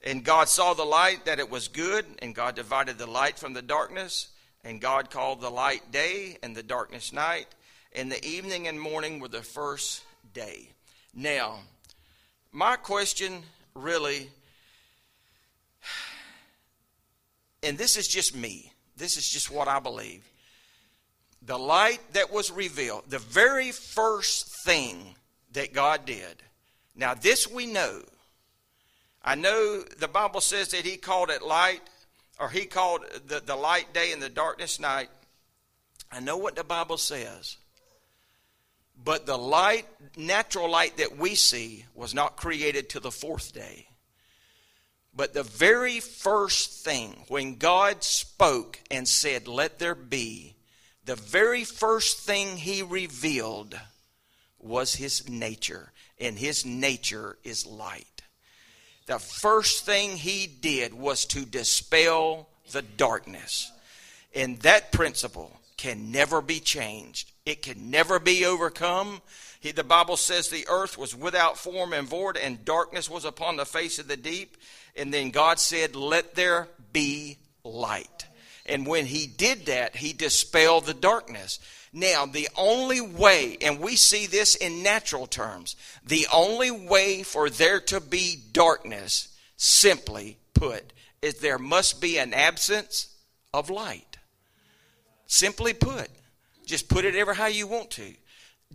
And 0.03 0.25
God 0.25 0.49
saw 0.49 0.73
the 0.73 0.85
light 0.85 1.27
that 1.27 1.39
it 1.39 1.51
was 1.51 1.69
good, 1.69 2.07
and 2.21 2.35
God 2.35 2.57
divided 2.57 2.97
the 2.97 3.07
light 3.07 3.39
from 3.39 3.53
the 3.53 3.63
darkness. 3.63 4.29
And 4.65 4.81
God 4.81 5.11
called 5.11 5.43
the 5.43 5.51
light 5.51 5.93
day, 5.93 6.39
and 6.43 6.57
the 6.57 6.63
darkness 6.63 7.13
night. 7.13 7.47
And 7.93 8.11
the 8.11 8.25
evening 8.25 8.69
and 8.69 8.81
morning 8.81 9.21
were 9.21 9.29
the 9.29 9.43
first 9.43 10.03
day. 10.33 10.71
Now, 11.15 11.59
my 12.53 12.77
question 12.77 13.43
really, 13.75 14.31
and 17.63 17.77
this 17.77 17.99
is 17.99 18.09
just 18.09 18.35
me, 18.35 18.73
this 18.97 19.19
is 19.19 19.29
just 19.29 19.51
what 19.51 19.69
I 19.69 19.79
believe. 19.79 20.25
The 21.43 21.59
light 21.59 22.01
that 22.15 22.33
was 22.33 22.51
revealed, 22.51 23.05
the 23.09 23.19
very 23.19 23.73
first 23.73 24.65
thing 24.65 25.17
that 25.53 25.75
God 25.75 26.07
did. 26.07 26.43
Now, 26.95 27.15
this 27.15 27.51
we 27.51 27.67
know. 27.67 28.03
I 29.23 29.35
know 29.35 29.83
the 29.99 30.09
Bible 30.09 30.41
says 30.41 30.69
that 30.69 30.85
He 30.85 30.97
called 30.97 31.31
it 31.31 31.43
light, 31.43 31.81
or 32.39 32.49
He 32.49 32.67
called 32.67 33.05
the, 33.27 33.41
the 33.41 33.57
light 33.57 33.93
day 33.93 34.13
and 34.13 34.23
the 34.23 34.29
darkness 34.29 34.79
night. 34.79 35.09
I 36.13 36.21
know 36.21 36.37
what 36.37 36.57
the 36.57 36.65
Bible 36.65 36.99
says. 36.99 37.57
But 39.03 39.27
the 39.27 39.37
light, 39.39 39.87
natural 40.17 40.71
light 40.71 40.99
that 40.99 41.19
we 41.19 41.35
see, 41.35 41.85
was 41.95 42.15
not 42.15 42.37
created 42.37 42.89
till 42.89 43.01
the 43.01 43.11
fourth 43.11 43.53
day. 43.53 43.89
But 45.17 45.35
the 45.35 45.43
very 45.43 46.01
first 46.01 46.85
thing, 46.85 47.25
when 47.29 47.57
God 47.57 48.03
spoke 48.03 48.81
and 48.91 49.07
said, 49.07 49.49
Let 49.49 49.79
there 49.79 49.95
be, 49.95 50.55
the 51.05 51.17
very 51.17 51.65
first 51.65 52.19
thing 52.19 52.57
he 52.57 52.83
revealed 52.83 53.79
was 54.59 54.95
his 54.95 55.29
nature. 55.29 55.93
And 56.19 56.39
his 56.39 56.65
nature 56.65 57.37
is 57.45 57.67
light. 57.67 58.23
The 59.07 59.19
first 59.19 59.85
thing 59.85 60.17
he 60.17 60.47
did 60.47 60.95
was 60.95 61.27
to 61.27 61.45
dispel 61.45 62.49
the 62.73 62.83
darkness. 62.83 63.71
And 64.35 64.59
that 64.61 64.93
principle 64.93 65.53
can 65.77 66.11
never 66.11 66.41
be 66.41 66.61
changed. 66.61 67.31
It 67.45 67.63
can 67.63 67.91
never 67.91 68.19
be 68.19 68.47
overcome. 68.47 69.21
He, 69.61 69.73
the 69.73 69.85
Bible 69.85 70.17
says 70.17 70.49
the 70.49 70.67
earth 70.69 70.97
was 70.97 71.15
without 71.15 71.59
form 71.59 71.93
and 71.93 72.09
void, 72.09 72.37
and 72.37 72.65
darkness 72.65 73.11
was 73.11 73.25
upon 73.25 73.57
the 73.57 73.67
face 73.67 73.99
of 73.99 74.09
the 74.09 74.17
deep. 74.17 74.57
And 74.97 75.13
then 75.13 75.31
God 75.31 75.59
said, 75.59 75.95
Let 75.95 76.35
there 76.35 76.69
be 76.93 77.39
light. 77.65 78.27
And 78.67 78.87
when 78.87 79.07
He 79.07 79.27
did 79.27 79.67
that, 79.67 79.97
He 79.97 80.13
dispelled 80.13 80.87
the 80.87 80.95
darkness. 80.95 81.59
Now, 81.97 82.27
the 82.27 82.49
only 82.57 83.01
way, 83.01 83.57
and 83.63 83.79
we 83.79 83.95
see 83.95 84.27
this 84.27 84.57
in 84.57 84.83
natural 84.83 85.29
terms, 85.29 85.77
the 86.05 86.27
only 86.33 86.73
way 86.73 87.23
for 87.23 87.49
there 87.49 87.79
to 87.83 88.01
be 88.01 88.37
darkness, 88.53 89.29
simply 89.57 90.39
put, 90.55 90.93
is 91.23 91.35
there 91.35 91.59
must 91.59 92.01
be 92.01 92.19
an 92.19 92.35
absence 92.35 93.15
of 93.55 93.71
light. 93.71 94.19
Simply 95.29 95.73
put. 95.73 96.11
Just 96.67 96.89
put 96.89 97.05
it 97.05 97.15
ever 97.15 97.33
how 97.33 97.47
you 97.47 97.69
want 97.69 97.93
to. 97.93 98.13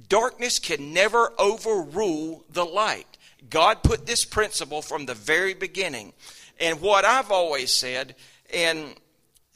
Darkness 0.07 0.57
can 0.57 0.93
never 0.93 1.33
overrule 1.38 2.45
the 2.49 2.65
light. 2.65 3.17
God 3.49 3.83
put 3.83 4.05
this 4.05 4.23
principle 4.23 4.81
from 4.81 5.05
the 5.05 5.13
very 5.13 5.53
beginning. 5.53 6.13
And 6.57 6.79
what 6.79 7.03
I've 7.03 7.31
always 7.31 7.73
said, 7.73 8.15
and 8.53 8.95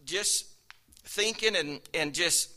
just 0.03 0.47
thinking 1.05 1.55
and, 1.55 1.79
and 1.93 2.13
just 2.13 2.49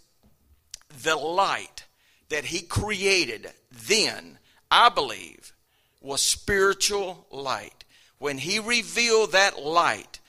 the 1.02 1.16
light 1.16 1.84
that 2.28 2.46
He 2.46 2.60
created 2.60 3.50
then, 3.70 4.38
I 4.70 4.88
believe, 4.88 5.52
was 6.00 6.20
spiritual 6.20 7.26
light. 7.30 7.84
When 8.18 8.38
He 8.38 8.58
revealed 8.58 9.32
that 9.32 9.62
light, 9.62 10.20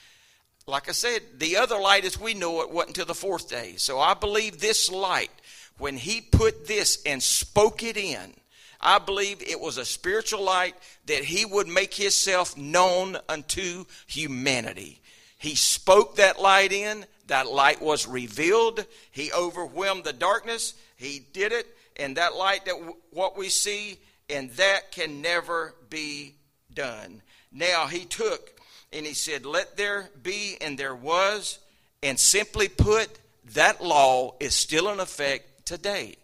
like 0.68 0.90
I 0.90 0.92
said, 0.92 1.22
the 1.38 1.58
other 1.58 1.80
light 1.80 2.04
as 2.04 2.20
we 2.20 2.34
know 2.34 2.62
it 2.62 2.70
wasn't 2.70 2.90
until 2.90 3.06
the 3.06 3.16
fourth 3.16 3.50
day. 3.50 3.76
So 3.78 4.00
I 4.00 4.14
believe 4.14 4.60
this 4.60 4.92
light, 4.92 5.32
when 5.78 5.96
he 5.96 6.20
put 6.20 6.68
this 6.68 7.02
and 7.06 7.24
spoke 7.24 7.84
it 7.84 7.96
in, 7.96 8.34
I 8.82 9.00
believe 9.00 9.42
it 9.42 9.60
was 9.60 9.78
a 9.78 9.86
spiritual 9.86 10.44
light 10.44 10.76
that 11.06 11.24
he 11.24 11.46
would 11.46 11.68
make 11.68 11.94
himself 11.94 12.58
known 12.58 13.18
unto 13.30 13.86
humanity. 14.08 15.02
He 15.38 15.56
spoke 15.56 16.18
that 16.18 16.42
light 16.42 16.74
in. 16.74 17.06
That 17.28 17.48
light 17.48 17.82
was 17.82 18.08
revealed. 18.08 18.86
He 19.12 19.32
overwhelmed 19.32 20.04
the 20.04 20.14
darkness. 20.14 20.74
He 20.96 21.26
did 21.34 21.52
it. 21.52 21.68
And 21.98 22.18
that 22.18 22.36
light, 22.36 22.66
that 22.66 22.76
w- 22.76 22.96
what 23.12 23.38
we 23.38 23.50
see, 23.50 24.00
and 24.30 24.50
that 24.52 24.92
can 24.92 25.22
never 25.22 25.76
be 25.90 26.36
done. 26.74 27.22
Now, 27.52 27.88
he 27.88 28.06
took 28.06 28.60
and 28.94 29.06
he 29.06 29.14
said, 29.14 29.46
Let 29.46 29.78
there 29.78 30.10
be, 30.22 30.58
and 30.62 30.78
there 30.78 30.96
was. 30.96 31.60
And 32.04 32.20
simply 32.20 32.68
put, 32.68 33.10
that 33.54 33.84
law 33.84 34.36
is 34.40 34.56
still 34.56 34.90
in 34.90 35.00
effect 35.00 35.66
today. 35.66 36.16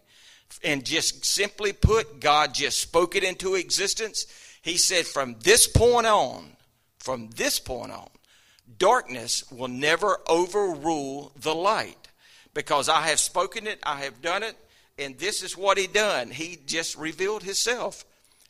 And 0.62 0.84
just 0.84 1.24
simply 1.24 1.72
put, 1.72 2.20
God 2.20 2.54
just 2.54 2.78
spoke 2.78 3.16
it 3.16 3.24
into 3.24 3.56
existence. 3.56 4.26
He 4.62 4.76
said, 4.76 5.06
From 5.06 5.36
this 5.40 5.66
point 5.66 6.06
on, 6.06 6.56
from 6.98 7.30
this 7.30 7.58
point 7.58 7.92
on, 7.92 8.08
darkness 8.78 9.50
will 9.50 9.68
never 9.68 10.18
overrule 10.28 11.32
the 11.36 11.54
light 11.54 12.08
because 12.54 12.88
I 12.88 13.08
have 13.08 13.20
spoken 13.20 13.66
it, 13.66 13.80
I 13.82 14.00
have 14.00 14.22
done 14.22 14.42
it, 14.42 14.56
and 14.98 15.18
this 15.18 15.42
is 15.42 15.56
what 15.56 15.78
he 15.78 15.86
done. 15.86 16.30
He 16.30 16.58
just 16.66 16.96
revealed 16.96 17.42
himself. 17.42 18.04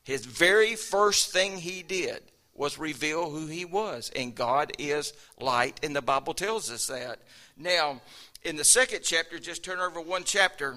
His 0.04 0.26
very 0.26 0.76
first 0.76 1.33
thing 1.33 1.57
he 1.57 1.83
did 1.83 2.23
was 2.54 2.78
reveal 2.78 3.31
who 3.31 3.47
he 3.47 3.64
was, 3.64 4.11
and 4.14 4.35
God 4.35 4.73
is 4.78 5.12
light, 5.40 5.81
and 5.83 5.97
the 5.97 6.02
Bible 6.02 6.35
tells 6.35 6.71
us 6.71 6.87
that. 6.87 7.19
Now, 7.57 8.00
in 8.45 8.57
the 8.57 8.64
second 8.64 9.00
chapter, 9.02 9.38
just 9.38 9.64
turn 9.64 9.81
over 9.81 10.00
one 10.00 10.25
chapter. 10.25 10.76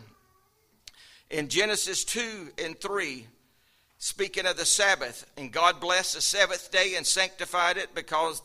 In 1.30 1.50
Genesis 1.50 2.06
2 2.06 2.54
and 2.63 2.80
3, 2.80 3.27
speaking 3.98 4.46
of 4.46 4.56
the 4.56 4.66
Sabbath, 4.66 5.30
and 5.38 5.51
God 5.51 5.82
blessed 5.82 6.16
the 6.16 6.22
seventh 6.22 6.72
day 6.72 6.96
and 6.96 7.06
sanctified 7.06 7.75
it 7.77 7.94
because 7.94 8.42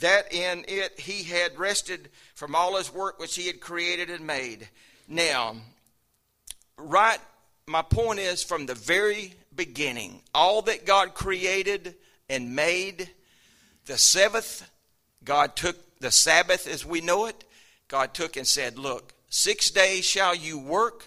that 0.00 0.32
in 0.32 0.64
it 0.68 1.00
he 1.00 1.24
had 1.24 1.58
rested 1.58 2.08
from 2.34 2.54
all 2.54 2.76
his 2.76 2.92
work 2.92 3.18
which 3.18 3.34
he 3.34 3.46
had 3.46 3.60
created 3.60 4.10
and 4.10 4.26
made. 4.26 4.68
Now, 5.08 5.56
right, 6.76 7.18
my 7.66 7.82
point 7.82 8.20
is 8.20 8.42
from 8.42 8.66
the 8.66 8.74
very 8.74 9.34
beginning, 9.54 10.22
all 10.34 10.62
that 10.62 10.86
God 10.86 11.14
created 11.14 11.94
and 12.28 12.54
made, 12.54 13.10
the 13.86 13.98
seventh, 13.98 14.68
God 15.24 15.56
took 15.56 15.76
the 16.00 16.10
Sabbath 16.10 16.66
as 16.66 16.84
we 16.86 17.00
know 17.00 17.26
it, 17.26 17.44
God 17.88 18.14
took 18.14 18.36
and 18.36 18.46
said, 18.46 18.78
Look, 18.78 19.12
six 19.30 19.70
days 19.70 20.04
shall 20.04 20.34
you 20.34 20.58
work, 20.58 21.06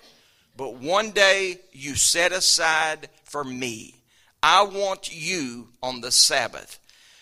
but 0.58 0.76
one 0.76 1.12
day 1.12 1.60
you 1.72 1.96
set 1.96 2.32
aside 2.32 3.10
for 3.24 3.44
me. 3.44 3.96
I 4.44 4.64
want 4.64 5.14
you 5.14 5.70
on 5.82 6.02
the 6.02 6.12
Sabbath. 6.12 6.80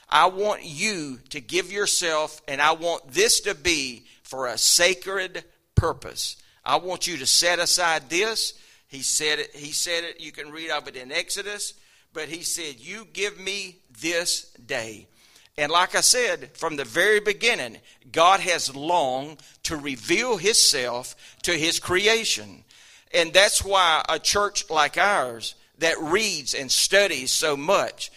I 0.09 0.27
want 0.27 0.63
you 0.63 1.19
to 1.29 1.39
give 1.39 1.71
yourself, 1.71 2.41
and 2.47 2.61
I 2.61 2.71
want 2.71 3.09
this 3.09 3.41
to 3.41 3.53
be 3.53 4.05
for 4.23 4.47
a 4.47 4.57
sacred 4.57 5.43
purpose. 5.75 6.37
I 6.65 6.77
want 6.77 7.07
you 7.07 7.17
to 7.17 7.25
set 7.25 7.59
aside 7.59 8.09
this. 8.09 8.53
He 8.87 9.01
said 9.01 9.39
it, 9.39 9.55
he 9.55 9.71
said 9.71 10.03
it, 10.03 10.19
you 10.19 10.31
can 10.31 10.51
read 10.51 10.71
of 10.71 10.87
it 10.87 10.95
in 10.95 11.11
Exodus, 11.11 11.73
but 12.11 12.27
he 12.27 12.41
said, 12.41 12.79
You 12.79 13.07
give 13.13 13.39
me 13.39 13.77
this 14.01 14.51
day. 14.53 15.07
And 15.59 15.71
like 15.71 15.93
I 15.93 16.01
said, 16.01 16.55
from 16.55 16.77
the 16.77 16.85
very 16.85 17.19
beginning, 17.19 17.79
God 18.11 18.39
has 18.39 18.73
longed 18.73 19.41
to 19.63 19.75
reveal 19.75 20.37
Himself 20.37 21.15
to 21.43 21.51
His 21.51 21.79
creation. 21.79 22.63
And 23.13 23.33
that's 23.33 23.63
why 23.63 24.03
a 24.07 24.19
church 24.19 24.69
like 24.69 24.97
ours 24.97 25.55
that 25.79 25.99
reads 25.99 26.53
and 26.53 26.71
studies 26.71 27.31
so 27.31 27.57
much, 27.57 28.09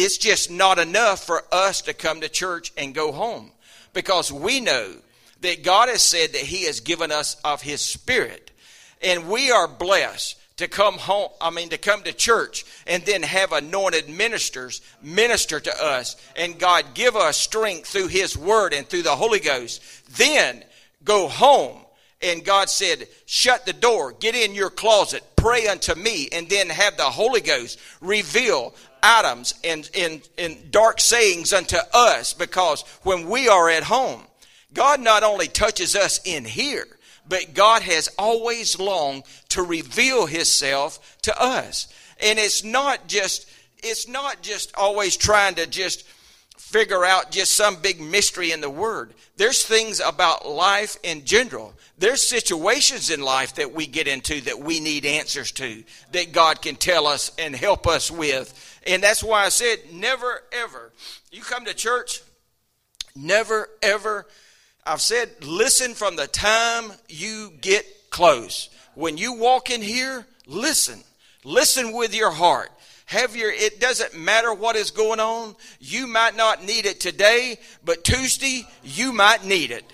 it's 0.00 0.18
just 0.18 0.50
not 0.50 0.78
enough 0.78 1.24
for 1.24 1.44
us 1.52 1.82
to 1.82 1.92
come 1.92 2.22
to 2.22 2.28
church 2.28 2.72
and 2.76 2.94
go 2.94 3.12
home. 3.12 3.52
Because 3.92 4.32
we 4.32 4.60
know 4.60 4.94
that 5.42 5.62
God 5.62 5.88
has 5.88 6.02
said 6.02 6.32
that 6.32 6.42
He 6.42 6.64
has 6.64 6.80
given 6.80 7.12
us 7.12 7.36
of 7.44 7.60
His 7.60 7.82
Spirit. 7.82 8.50
And 9.02 9.28
we 9.28 9.50
are 9.50 9.68
blessed 9.68 10.38
to 10.56 10.68
come 10.68 10.94
home, 10.94 11.30
I 11.40 11.50
mean, 11.50 11.70
to 11.70 11.78
come 11.78 12.02
to 12.02 12.12
church 12.12 12.64
and 12.86 13.04
then 13.04 13.22
have 13.22 13.52
anointed 13.52 14.08
ministers 14.08 14.82
minister 15.02 15.58
to 15.58 15.82
us 15.82 16.16
and 16.36 16.58
God 16.58 16.84
give 16.94 17.16
us 17.16 17.36
strength 17.36 17.88
through 17.88 18.08
His 18.08 18.36
Word 18.36 18.72
and 18.72 18.86
through 18.86 19.02
the 19.02 19.16
Holy 19.16 19.40
Ghost. 19.40 19.82
Then 20.16 20.62
go 21.04 21.28
home. 21.28 21.78
And 22.22 22.44
God 22.44 22.68
said, 22.68 23.08
shut 23.24 23.64
the 23.64 23.72
door, 23.72 24.12
get 24.12 24.34
in 24.34 24.54
your 24.54 24.68
closet, 24.68 25.22
pray 25.36 25.66
unto 25.66 25.94
me, 25.94 26.28
and 26.30 26.50
then 26.50 26.68
have 26.68 26.98
the 26.98 27.04
Holy 27.04 27.40
Ghost 27.40 27.80
reveal 28.02 28.74
items 29.02 29.54
and, 29.64 29.88
and, 29.96 30.28
and 30.38 30.70
dark 30.70 31.00
sayings 31.00 31.52
unto 31.52 31.76
us 31.92 32.34
because 32.34 32.82
when 33.02 33.28
we 33.28 33.48
are 33.48 33.68
at 33.68 33.84
home, 33.84 34.22
God 34.72 35.00
not 35.00 35.22
only 35.22 35.48
touches 35.48 35.96
us 35.96 36.20
in 36.24 36.44
here, 36.44 36.86
but 37.28 37.54
God 37.54 37.82
has 37.82 38.08
always 38.18 38.78
longed 38.78 39.24
to 39.50 39.62
reveal 39.62 40.26
himself 40.26 41.18
to 41.22 41.42
us. 41.42 41.88
And 42.22 42.38
it's 42.38 42.64
not 42.64 43.06
just 43.06 43.48
it's 43.82 44.06
not 44.06 44.42
just 44.42 44.74
always 44.74 45.16
trying 45.16 45.54
to 45.54 45.66
just 45.66 46.06
figure 46.58 47.04
out 47.04 47.32
just 47.32 47.56
some 47.56 47.76
big 47.76 48.00
mystery 48.00 48.52
in 48.52 48.60
the 48.60 48.70
word. 48.70 49.14
There's 49.36 49.64
things 49.64 50.00
about 50.00 50.46
life 50.46 50.96
in 51.02 51.24
general. 51.24 51.74
There's 51.98 52.22
situations 52.22 53.10
in 53.10 53.22
life 53.22 53.54
that 53.54 53.72
we 53.72 53.86
get 53.86 54.06
into 54.06 54.40
that 54.42 54.60
we 54.60 54.78
need 54.78 55.04
answers 55.04 55.50
to 55.52 55.82
that 56.12 56.32
God 56.32 56.62
can 56.62 56.76
tell 56.76 57.06
us 57.06 57.32
and 57.38 57.56
help 57.56 57.86
us 57.86 58.10
with. 58.10 58.69
And 58.90 59.02
that's 59.02 59.22
why 59.24 59.44
I 59.44 59.48
said 59.48 59.78
never 59.92 60.42
ever. 60.52 60.92
You 61.30 61.42
come 61.42 61.64
to 61.64 61.74
church, 61.74 62.22
never 63.14 63.68
ever 63.82 64.26
I've 64.86 65.00
said, 65.00 65.30
listen 65.44 65.94
from 65.94 66.16
the 66.16 66.26
time 66.26 66.92
you 67.08 67.52
get 67.60 68.10
close. 68.10 68.70
When 68.94 69.18
you 69.18 69.34
walk 69.34 69.70
in 69.70 69.82
here, 69.82 70.26
listen. 70.46 71.00
Listen 71.44 71.92
with 71.92 72.14
your 72.14 72.30
heart. 72.30 72.70
Have 73.06 73.36
your, 73.36 73.50
it 73.52 73.80
doesn't 73.80 74.18
matter 74.18 74.54
what 74.54 74.76
is 74.76 74.90
going 74.90 75.20
on. 75.20 75.54
You 75.80 76.06
might 76.06 76.36
not 76.36 76.64
need 76.64 76.86
it 76.86 77.00
today, 77.00 77.58
but 77.84 78.04
Tuesday, 78.04 78.66
you 78.82 79.12
might 79.12 79.44
need 79.44 79.70
it. 79.70 79.84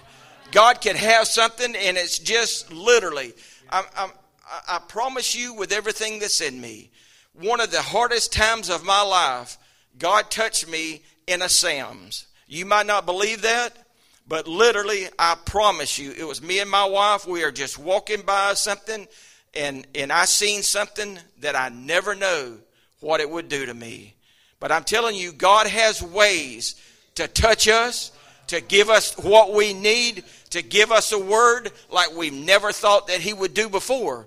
God 0.52 0.80
can 0.80 0.96
have 0.96 1.26
something, 1.26 1.74
and 1.74 1.96
it's 1.96 2.18
just 2.18 2.72
literally, 2.72 3.32
I'm, 3.70 3.84
I'm, 3.96 4.10
I 4.68 4.78
promise 4.86 5.34
you 5.34 5.54
with 5.54 5.72
everything 5.72 6.20
that's 6.20 6.40
in 6.40 6.60
me, 6.60 6.90
one 7.40 7.60
of 7.60 7.70
the 7.70 7.82
hardest 7.82 8.32
times 8.32 8.70
of 8.70 8.84
my 8.84 9.02
life, 9.02 9.58
God 9.98 10.30
touched 10.30 10.68
me 10.68 11.02
in 11.26 11.42
a 11.42 11.48
Sam's. 11.48 12.26
You 12.46 12.64
might 12.64 12.86
not 12.86 13.06
believe 13.06 13.42
that, 13.42 13.76
but 14.28 14.48
literally, 14.48 15.06
I 15.18 15.36
promise 15.44 15.98
you, 15.98 16.12
it 16.12 16.26
was 16.26 16.42
me 16.42 16.60
and 16.60 16.70
my 16.70 16.84
wife. 16.84 17.26
We 17.26 17.44
are 17.44 17.52
just 17.52 17.78
walking 17.78 18.22
by 18.22 18.54
something, 18.54 19.06
and, 19.54 19.86
and 19.94 20.12
I 20.12 20.24
seen 20.24 20.62
something 20.62 21.18
that 21.40 21.56
I 21.56 21.68
never 21.68 22.14
know 22.14 22.58
what 23.00 23.20
it 23.20 23.28
would 23.28 23.48
do 23.48 23.66
to 23.66 23.74
me. 23.74 24.14
But 24.58 24.72
I'm 24.72 24.84
telling 24.84 25.16
you, 25.16 25.32
God 25.32 25.66
has 25.66 26.02
ways 26.02 26.74
to 27.16 27.28
touch 27.28 27.68
us, 27.68 28.12
to 28.48 28.60
give 28.60 28.88
us 28.88 29.16
what 29.18 29.52
we 29.52 29.72
need, 29.74 30.24
to 30.50 30.62
give 30.62 30.90
us 30.92 31.12
a 31.12 31.18
word 31.18 31.70
like 31.90 32.16
we've 32.16 32.32
never 32.32 32.72
thought 32.72 33.08
that 33.08 33.20
He 33.20 33.32
would 33.32 33.54
do 33.54 33.68
before. 33.68 34.26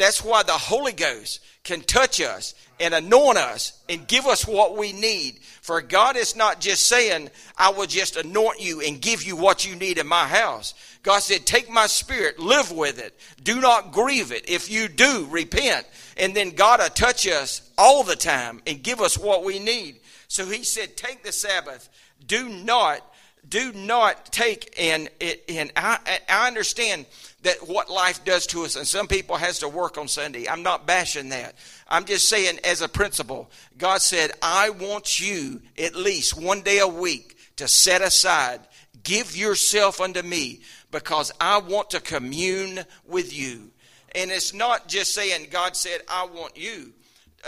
That's 0.00 0.24
why 0.24 0.42
the 0.42 0.52
Holy 0.52 0.92
Ghost 0.92 1.40
can 1.62 1.82
touch 1.82 2.22
us 2.22 2.54
and 2.80 2.94
anoint 2.94 3.36
us 3.36 3.78
and 3.86 4.08
give 4.08 4.24
us 4.24 4.46
what 4.46 4.78
we 4.78 4.94
need. 4.94 5.40
For 5.60 5.82
God 5.82 6.16
is 6.16 6.34
not 6.34 6.58
just 6.58 6.88
saying, 6.88 7.28
I 7.58 7.68
will 7.68 7.86
just 7.86 8.16
anoint 8.16 8.62
you 8.62 8.80
and 8.80 8.98
give 8.98 9.22
you 9.24 9.36
what 9.36 9.68
you 9.68 9.76
need 9.76 9.98
in 9.98 10.06
my 10.06 10.26
house. 10.26 10.72
God 11.02 11.18
said, 11.18 11.44
Take 11.44 11.68
my 11.68 11.86
spirit, 11.86 12.38
live 12.38 12.72
with 12.72 12.98
it. 12.98 13.14
Do 13.44 13.60
not 13.60 13.92
grieve 13.92 14.32
it. 14.32 14.48
If 14.48 14.70
you 14.70 14.88
do, 14.88 15.26
repent. 15.28 15.86
And 16.16 16.34
then 16.34 16.52
God 16.52 16.80
will 16.80 16.88
touch 16.88 17.28
us 17.28 17.70
all 17.76 18.02
the 18.02 18.16
time 18.16 18.62
and 18.66 18.82
give 18.82 19.02
us 19.02 19.18
what 19.18 19.44
we 19.44 19.58
need. 19.58 20.00
So 20.28 20.46
he 20.46 20.64
said, 20.64 20.96
Take 20.96 21.22
the 21.22 21.32
Sabbath. 21.32 21.90
Do 22.26 22.48
not, 22.48 23.02
do 23.46 23.74
not 23.74 24.32
take 24.32 24.74
and 24.78 25.10
and 25.46 25.72
I, 25.76 25.98
I 26.26 26.46
understand 26.46 27.04
that 27.42 27.66
what 27.66 27.88
life 27.90 28.24
does 28.24 28.46
to 28.48 28.64
us. 28.64 28.76
And 28.76 28.86
some 28.86 29.06
people 29.06 29.36
has 29.36 29.60
to 29.60 29.68
work 29.68 29.98
on 29.98 30.08
sunday. 30.08 30.48
I'm 30.48 30.62
not 30.62 30.86
bashing 30.86 31.30
that. 31.30 31.54
I'm 31.88 32.04
just 32.04 32.28
saying 32.28 32.58
as 32.64 32.82
a 32.82 32.88
principle 32.88 33.50
god 33.78 34.02
said 34.02 34.32
i 34.42 34.70
want 34.70 35.20
you 35.20 35.60
at 35.78 35.94
least 35.94 36.40
one 36.40 36.62
day 36.62 36.78
a 36.78 36.88
week 36.88 37.36
to 37.56 37.68
set 37.68 38.02
aside. 38.02 38.60
Give 39.02 39.36
yourself 39.36 40.00
unto 40.00 40.22
me 40.22 40.60
because 40.90 41.32
i 41.40 41.58
want 41.58 41.90
to 41.90 42.00
commune 42.00 42.80
with 43.06 43.36
you. 43.36 43.70
And 44.14 44.30
it's 44.30 44.52
not 44.52 44.88
just 44.88 45.14
saying 45.14 45.48
god 45.50 45.76
said 45.76 46.00
i 46.08 46.26
want 46.26 46.56
you 46.56 46.92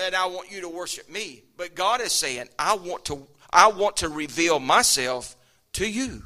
and 0.04 0.14
i 0.14 0.26
want 0.26 0.50
you 0.50 0.62
to 0.62 0.68
worship 0.68 1.10
me 1.10 1.42
but 1.56 1.74
god 1.74 2.00
is 2.00 2.12
saying 2.12 2.48
i 2.58 2.74
want 2.74 3.04
to 3.06 3.26
i 3.52 3.68
want 3.68 3.98
to 3.98 4.08
reveal 4.08 4.58
myself 4.58 5.36
to 5.74 5.90
you. 5.90 6.22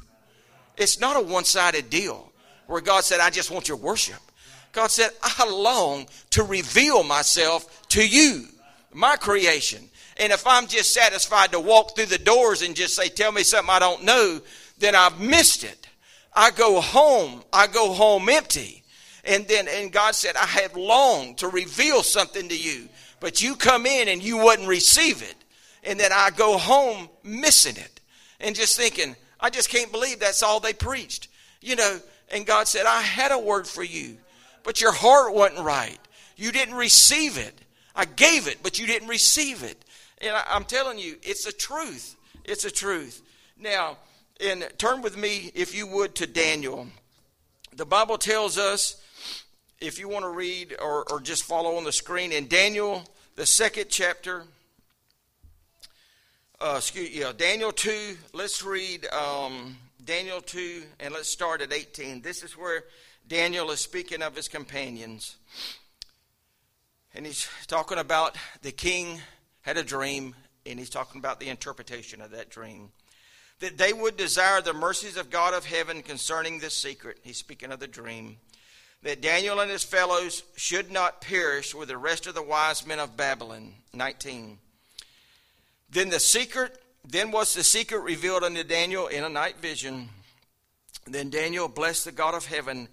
It's 0.77 0.99
not 0.99 1.17
a 1.17 1.21
one-sided 1.21 1.89
deal 1.89 2.26
where 2.67 2.81
God 2.81 3.03
said, 3.03 3.19
I 3.19 3.29
just 3.29 3.51
want 3.51 3.67
your 3.67 3.77
worship. 3.77 4.19
God 4.71 4.91
said, 4.91 5.09
I 5.23 5.49
long 5.49 6.07
to 6.31 6.43
reveal 6.43 7.03
myself 7.03 7.87
to 7.89 8.07
you, 8.07 8.45
my 8.93 9.15
creation. 9.15 9.83
And 10.17 10.31
if 10.31 10.45
I'm 10.45 10.67
just 10.67 10.93
satisfied 10.93 11.51
to 11.51 11.59
walk 11.59 11.95
through 11.95 12.07
the 12.07 12.17
doors 12.17 12.61
and 12.61 12.75
just 12.75 12.95
say, 12.95 13.07
Tell 13.07 13.31
me 13.31 13.43
something 13.43 13.69
I 13.69 13.79
don't 13.79 14.03
know, 14.03 14.41
then 14.77 14.95
I've 14.95 15.19
missed 15.19 15.63
it. 15.63 15.87
I 16.33 16.51
go 16.51 16.81
home, 16.81 17.43
I 17.51 17.67
go 17.67 17.93
home 17.93 18.29
empty. 18.29 18.83
And 19.23 19.47
then, 19.47 19.67
and 19.67 19.91
God 19.91 20.15
said, 20.15 20.35
I 20.35 20.45
have 20.45 20.77
longed 20.77 21.39
to 21.39 21.47
reveal 21.47 22.01
something 22.03 22.47
to 22.47 22.57
you, 22.57 22.87
but 23.19 23.41
you 23.41 23.55
come 23.55 23.85
in 23.85 24.07
and 24.07 24.23
you 24.23 24.37
wouldn't 24.37 24.67
receive 24.67 25.21
it. 25.21 25.35
And 25.83 25.99
then 25.99 26.11
I 26.13 26.29
go 26.29 26.57
home 26.57 27.09
missing 27.23 27.75
it 27.75 27.99
and 28.39 28.55
just 28.55 28.77
thinking, 28.77 29.15
I 29.39 29.49
just 29.49 29.69
can't 29.69 29.91
believe 29.91 30.19
that's 30.19 30.43
all 30.43 30.59
they 30.59 30.73
preached. 30.73 31.27
You 31.61 31.75
know, 31.75 31.99
and 32.29 32.45
God 32.45 32.67
said, 32.67 32.85
I 32.85 33.01
had 33.01 33.31
a 33.31 33.39
word 33.39 33.67
for 33.67 33.83
you, 33.83 34.17
but 34.63 34.81
your 34.81 34.91
heart 34.91 35.33
wasn't 35.33 35.65
right. 35.65 35.97
You 36.35 36.51
didn't 36.51 36.75
receive 36.75 37.37
it. 37.37 37.59
I 37.95 38.05
gave 38.05 38.47
it, 38.47 38.59
but 38.61 38.77
you 38.77 38.85
didn't 38.85 39.07
receive 39.07 39.63
it. 39.63 39.83
And 40.19 40.35
I, 40.35 40.55
am 40.55 40.65
telling 40.65 40.99
you, 40.99 41.15
it's 41.23 41.45
a 41.45 41.51
truth. 41.51 42.15
It's 42.43 42.65
a 42.65 42.71
truth. 42.71 43.21
Now, 43.57 43.97
and 44.39 44.67
turn 44.77 45.01
with 45.01 45.17
me, 45.17 45.51
if 45.55 45.75
you 45.75 45.87
would, 45.87 46.15
to 46.15 46.27
Daniel. 46.27 46.87
The 47.75 47.85
Bible 47.85 48.17
tells 48.17 48.57
us, 48.57 49.01
if 49.79 49.99
you 49.99 50.09
want 50.09 50.25
to 50.25 50.29
read 50.29 50.75
or, 50.81 51.09
or 51.11 51.19
just 51.19 51.43
follow 51.43 51.75
on 51.75 51.83
the 51.83 51.91
screen, 51.91 52.31
in 52.31 52.47
Daniel, 52.47 53.03
the 53.35 53.45
second 53.45 53.85
chapter, 53.89 54.43
uh, 56.59 56.75
excuse 56.77 57.11
yeah, 57.11 57.31
Daniel 57.35 57.71
2, 57.71 58.17
let's 58.33 58.63
read 58.63 59.05
um, 59.07 59.77
Daniel 60.07 60.39
2, 60.39 60.83
and 61.01 61.13
let's 61.13 61.27
start 61.27 61.61
at 61.61 61.73
18. 61.73 62.21
This 62.21 62.41
is 62.41 62.57
where 62.57 62.85
Daniel 63.27 63.69
is 63.71 63.81
speaking 63.81 64.21
of 64.21 64.37
his 64.37 64.47
companions. 64.47 65.35
And 67.13 67.25
he's 67.25 67.47
talking 67.67 67.97
about 67.97 68.37
the 68.61 68.71
king 68.71 69.19
had 69.61 69.75
a 69.75 69.83
dream, 69.83 70.33
and 70.65 70.79
he's 70.79 70.89
talking 70.89 71.19
about 71.19 71.41
the 71.41 71.49
interpretation 71.49 72.21
of 72.21 72.31
that 72.31 72.49
dream 72.49 72.89
that 73.59 73.77
they 73.77 73.91
would 73.91 74.15
desire 74.17 74.61
the 74.61 74.73
mercies 74.73 75.17
of 75.17 75.29
God 75.29 75.53
of 75.53 75.65
heaven 75.65 76.01
concerning 76.03 76.59
this 76.59 76.75
secret. 76.75 77.17
He's 77.23 77.37
speaking 77.37 77.71
of 77.71 77.79
the 77.79 77.87
dream. 77.87 78.37
That 79.03 79.21
Daniel 79.21 79.59
and 79.59 79.69
his 79.69 79.83
fellows 79.83 80.43
should 80.55 80.91
not 80.91 81.21
perish 81.21 81.73
with 81.75 81.89
the 81.89 81.97
rest 81.97 82.27
of 82.27 82.35
the 82.35 82.43
wise 82.43 82.85
men 82.85 82.99
of 82.99 83.17
Babylon. 83.17 83.73
19. 83.93 84.57
Then 85.89 86.09
the 86.09 86.19
secret, 86.19 86.79
then 87.07 87.31
was 87.31 87.53
the 87.53 87.63
secret 87.63 88.01
revealed 88.01 88.43
unto 88.43 88.63
Daniel 88.63 89.07
in 89.07 89.23
a 89.23 89.29
night 89.29 89.57
vision. 89.59 90.09
Then 91.05 91.29
Daniel 91.29 91.67
blessed 91.67 92.05
the 92.05 92.11
God 92.11 92.35
of 92.35 92.45
heaven. 92.45 92.89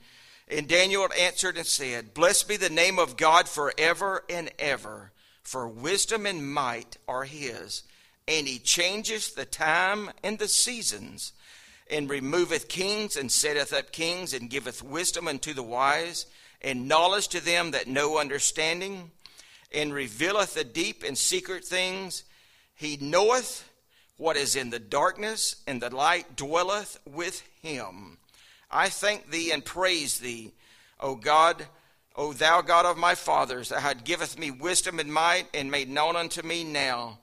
And 0.49 0.69
Daniel 0.69 1.09
answered 1.19 1.57
and 1.57 1.67
said, 1.67 2.15
Blessed 2.15 2.49
be 2.49 2.57
the 2.57 2.69
name 2.69 2.99
of 2.99 3.17
God 3.17 3.49
forever 3.49 4.25
and 4.29 4.51
ever, 4.59 5.13
for 5.43 5.67
wisdom 5.67 6.27
and 6.27 6.53
might 6.53 6.99
are 7.09 7.25
his 7.25 7.83
and 8.27 8.49
he 8.49 8.59
changeth 8.59 9.35
the 9.35 9.45
time 9.45 10.11
and 10.23 10.39
the 10.39 10.49
seasons, 10.49 11.33
and 11.91 12.09
removeth 12.09 12.69
kings, 12.69 13.17
and 13.17 13.31
setteth 13.31 13.73
up 13.73 13.93
kings, 13.93 14.33
and 14.33 14.49
giveth 14.49 14.83
wisdom 14.83 15.29
unto 15.29 15.53
the 15.53 15.63
wise, 15.63 16.27
and 16.63 16.89
knowledge 16.89 17.29
to 17.29 17.45
them 17.45 17.73
that 17.73 17.87
know 17.87 18.19
understanding, 18.19 19.11
and 19.73 19.93
revealeth 19.93 20.55
the 20.55 20.65
deep 20.65 21.03
and 21.03 21.19
secret 21.19 21.65
things. 21.65 22.25
He 22.75 22.97
knoweth 23.01 23.69
what 24.17 24.37
is 24.37 24.57
in 24.57 24.71
the 24.71 24.79
darkness, 24.79 25.57
and 25.67 25.81
the 25.81 25.95
light 25.95 26.37
dwelleth 26.37 26.99
with 27.07 27.43
him. 27.63 28.19
I 28.71 28.89
thank 28.89 29.31
thee 29.31 29.51
and 29.51 29.65
praise 29.65 30.19
thee, 30.19 30.53
O 31.01 31.17
God, 31.17 31.67
O 32.17 32.33
thou 32.33 32.63
God 32.63 32.87
of 32.87 32.97
my 32.97 33.15
fathers, 33.15 33.71
that 33.71 33.81
had 33.81 34.05
giveth 34.05 34.39
me 34.39 34.51
wisdom 34.51 34.99
and 34.99 35.13
might, 35.13 35.47
and 35.53 35.71
made 35.71 35.89
known 35.89 36.17
unto 36.17 36.43
me 36.43 36.65
now 36.65 37.19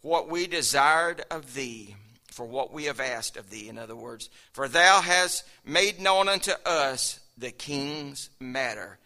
what 0.00 0.28
we 0.28 0.46
desired 0.46 1.24
of 1.30 1.54
thee, 1.54 1.94
for 2.26 2.44
what 2.44 2.72
we 2.72 2.84
have 2.84 3.00
asked 3.00 3.36
of 3.36 3.50
thee, 3.50 3.68
in 3.68 3.78
other 3.78 3.96
words. 3.96 4.28
For 4.52 4.68
thou 4.68 5.00
hast 5.00 5.44
made 5.64 6.00
known 6.00 6.28
unto 6.28 6.52
us 6.66 7.20
the 7.38 7.52
king's 7.52 8.30
matter. 8.40 8.98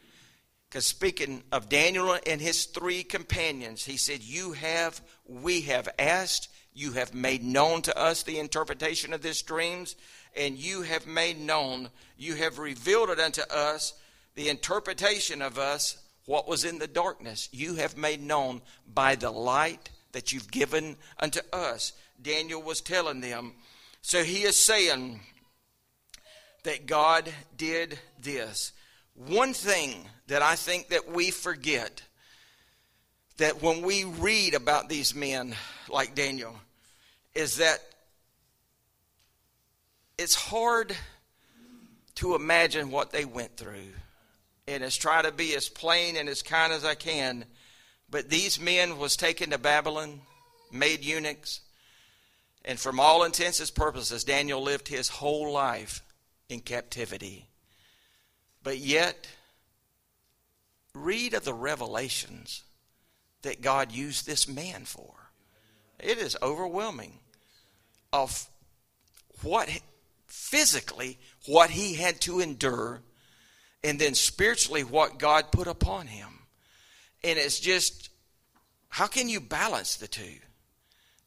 Because 0.69 0.87
speaking 0.87 1.43
of 1.53 1.69
Daniel 1.69 2.19
and 2.27 2.41
his 2.41 2.65
three 2.67 3.03
companions, 3.05 3.85
he 3.85 3.97
said, 3.97 4.23
You 4.23 4.53
have, 4.53 5.01
we 5.27 5.63
have 5.63 5.89
asked, 5.99 6.49
you 6.77 6.93
have 6.93 7.15
made 7.15 7.43
known 7.43 7.81
to 7.83 7.99
us 7.99 8.23
the 8.23 8.39
interpretation 8.39 9.15
of 9.15 9.23
this 9.23 9.41
dreams, 9.41 9.97
and 10.37 10.59
you 10.59 10.83
have 10.83 11.07
made 11.07 11.41
known, 11.41 11.89
you 12.19 12.35
have 12.35 12.59
revealed 12.59 13.09
it 13.09 13.19
unto 13.19 13.41
us, 13.51 13.95
the 14.35 14.51
interpretation 14.51 15.41
of 15.41 15.59
us, 15.59 15.97
what 16.27 16.47
was 16.47 16.65
in 16.65 16.79
the 16.79 16.87
darkness. 16.87 17.49
You 17.51 17.77
have 17.77 17.97
made 17.97 18.23
known 18.23 18.61
by 18.93 19.15
the 19.15 19.31
light 19.31 19.89
that 20.13 20.35
you've 20.35 20.51
given 20.51 20.97
unto 21.19 21.41
us. 21.51 21.95
Daniel 22.21 22.61
was 22.61 22.83
telling 22.83 23.23
them. 23.23 23.55
So 24.03 24.23
he 24.23 24.43
is 24.43 24.57
saying 24.57 25.21
that 26.65 26.87
God 26.87 27.33
did 27.57 27.99
this. 28.21 28.73
One 29.15 29.55
thing 29.55 29.95
that 30.27 30.43
I 30.43 30.57
think 30.57 30.89
that 30.89 31.11
we 31.11 31.31
forget 31.31 32.03
that 33.39 33.63
when 33.63 33.81
we 33.81 34.05
read 34.05 34.53
about 34.53 34.91
these 34.91 35.15
men 35.15 35.55
like 35.89 36.15
Daniel 36.15 36.55
is 37.37 37.57
that 37.57 37.81
it's 40.19 40.35
hard 40.35 40.97
to 42.17 42.35
imagine 42.35 42.91
what 42.91 43.11
they 43.11 43.25
went 43.25 43.57
through. 43.57 43.93
And 44.67 44.83
it's 44.83 44.97
try 44.97 45.23
to 45.23 45.31
be 45.31 45.55
as 45.55 45.69
plain 45.69 46.17
and 46.17 46.29
as 46.29 46.43
kind 46.43 46.73
as 46.73 46.85
I 46.85 46.95
can 46.95 47.45
but 48.09 48.31
these 48.31 48.61
men 48.61 48.99
was 48.99 49.17
taken 49.17 49.51
to 49.51 49.59
Babylon, 49.59 50.21
made 50.71 51.05
eunuchs, 51.05 51.61
and 52.65 52.79
from 52.79 53.01
all 53.01 53.25
intents 53.25 53.61
and 53.61 53.75
purposes, 53.75 54.25
Daniel 54.25 54.63
lived 54.63 54.89
his 54.89 55.09
whole 55.09 55.53
life 55.53 56.03
in 56.49 56.61
captivity. 56.61 57.47
But 58.63 58.79
yet, 58.79 59.29
read 60.95 61.35
of 61.35 61.45
the 61.45 61.55
revelations 61.55 62.65
that 63.43 63.61
God 63.61 63.93
used 63.93 64.27
this 64.27 64.49
man 64.49 64.85
for. 64.85 65.15
It 66.01 66.19
is 66.19 66.37
overwhelming 66.43 67.19
of 68.17 68.49
what 69.43 69.69
physically 70.27 71.19
what 71.47 71.69
he 71.69 71.95
had 71.95 72.19
to 72.23 72.41
endure 72.41 73.03
and 73.85 73.99
then 74.01 74.15
spiritually 74.15 74.83
what 74.83 75.19
God 75.19 75.53
put 75.53 75.67
upon 75.67 76.07
him. 76.07 76.29
And 77.23 77.39
it's 77.39 77.61
just, 77.61 78.09
how 78.89 79.07
can 79.07 79.29
you 79.29 79.39
balance 79.39 79.97
the 79.97 80.09
two? 80.09 80.39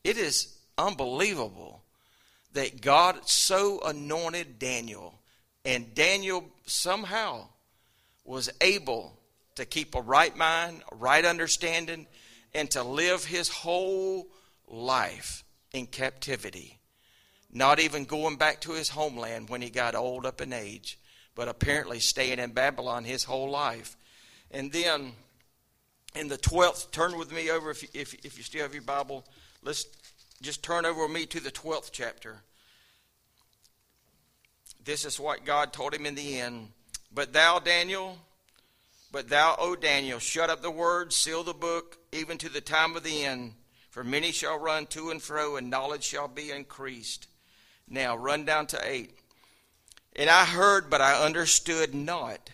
It 0.04 0.18
is 0.18 0.58
unbelievable 0.78 1.84
that 2.54 2.82
God 2.82 3.28
so 3.30 3.80
anointed 3.86 4.58
Daniel, 4.58 5.20
and 5.64 5.94
Daniel 5.94 6.44
somehow 6.66 7.48
was 8.26 8.50
able 8.62 9.20
to 9.56 9.66
keep 9.66 9.94
a 9.94 10.02
right 10.02 10.36
mind, 10.36 10.82
a 10.92 10.96
right 10.96 11.24
understanding, 11.24 12.08
and 12.56 12.72
to 12.72 12.82
live 12.82 13.26
his 13.26 13.50
whole 13.50 14.28
life 14.68 15.44
in 15.72 15.86
captivity. 15.86 16.79
Not 17.52 17.80
even 17.80 18.06
going 18.06 18.36
back 18.36 18.62
to 18.62 18.74
his 18.74 18.90
homeland 18.90 19.50
when 19.50 19.62
he 19.62 19.70
got 19.70 19.96
old 19.96 20.26
up 20.26 20.40
in 20.42 20.54
age, 20.54 21.00
but 21.34 21.48
apparently 21.48 22.00
staying 22.00 22.40
in 22.40 22.52
Babylon 22.52 23.04
his 23.04 23.24
whole 23.24 23.50
life. 23.50 23.98
And 24.52 24.72
then 24.72 25.14
in 26.16 26.28
the 26.28 26.38
12th, 26.38 26.92
turn 26.92 27.18
with 27.18 27.32
me 27.32 27.50
over 27.50 27.72
if 27.72 27.84
if, 27.96 28.14
if 28.26 28.38
you 28.38 28.44
still 28.44 28.62
have 28.62 28.74
your 28.74 28.84
Bible. 28.84 29.26
Let's 29.64 29.86
just 30.42 30.64
turn 30.64 30.86
over 30.86 31.04
with 31.04 31.12
me 31.12 31.26
to 31.28 31.40
the 31.40 31.52
12th 31.52 31.90
chapter. 31.92 32.38
This 34.84 35.06
is 35.06 35.20
what 35.20 35.46
God 35.46 35.74
told 35.74 35.94
him 35.94 36.06
in 36.06 36.16
the 36.16 36.40
end. 36.40 36.70
But 37.12 37.34
thou, 37.34 37.60
Daniel, 37.60 38.18
but 39.12 39.30
thou, 39.30 39.56
O 39.58 39.76
Daniel, 39.76 40.20
shut 40.20 40.50
up 40.50 40.62
the 40.62 40.72
word, 40.72 41.12
seal 41.12 41.44
the 41.44 41.54
book, 41.54 41.98
even 42.12 42.38
to 42.38 42.50
the 42.50 42.62
time 42.62 42.96
of 42.96 43.04
the 43.04 43.26
end. 43.26 43.54
For 43.90 44.04
many 44.04 44.32
shall 44.32 44.58
run 44.58 44.86
to 44.88 45.10
and 45.10 45.22
fro, 45.22 45.58
and 45.58 45.70
knowledge 45.70 46.04
shall 46.04 46.28
be 46.28 46.52
increased. 46.52 47.28
Now, 47.90 48.16
run 48.16 48.46
down 48.46 48.68
to 48.68 48.80
8. 48.82 49.12
And 50.16 50.30
I 50.30 50.46
heard, 50.46 50.90
but 50.90 51.02
I 51.02 51.24
understood 51.24 51.94
not. 51.96 52.50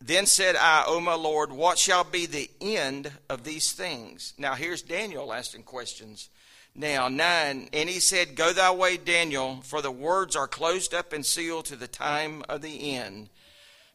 Then 0.00 0.26
said 0.26 0.56
I, 0.56 0.84
O 0.86 1.00
my 1.00 1.14
Lord, 1.14 1.52
what 1.52 1.78
shall 1.78 2.04
be 2.04 2.26
the 2.26 2.50
end 2.60 3.12
of 3.28 3.44
these 3.44 3.72
things? 3.72 4.32
Now 4.38 4.54
here's 4.54 4.82
Daniel 4.82 5.32
asking 5.32 5.64
questions. 5.64 6.30
Now, 6.74 7.08
nine, 7.08 7.68
and 7.72 7.88
he 7.88 7.98
said, 7.98 8.36
Go 8.36 8.52
thy 8.52 8.70
way, 8.70 8.96
Daniel, 8.96 9.60
for 9.64 9.82
the 9.82 9.90
words 9.90 10.36
are 10.36 10.46
closed 10.46 10.94
up 10.94 11.12
and 11.12 11.26
sealed 11.26 11.64
to 11.66 11.76
the 11.76 11.88
time 11.88 12.44
of 12.48 12.62
the 12.62 12.94
end. 12.94 13.30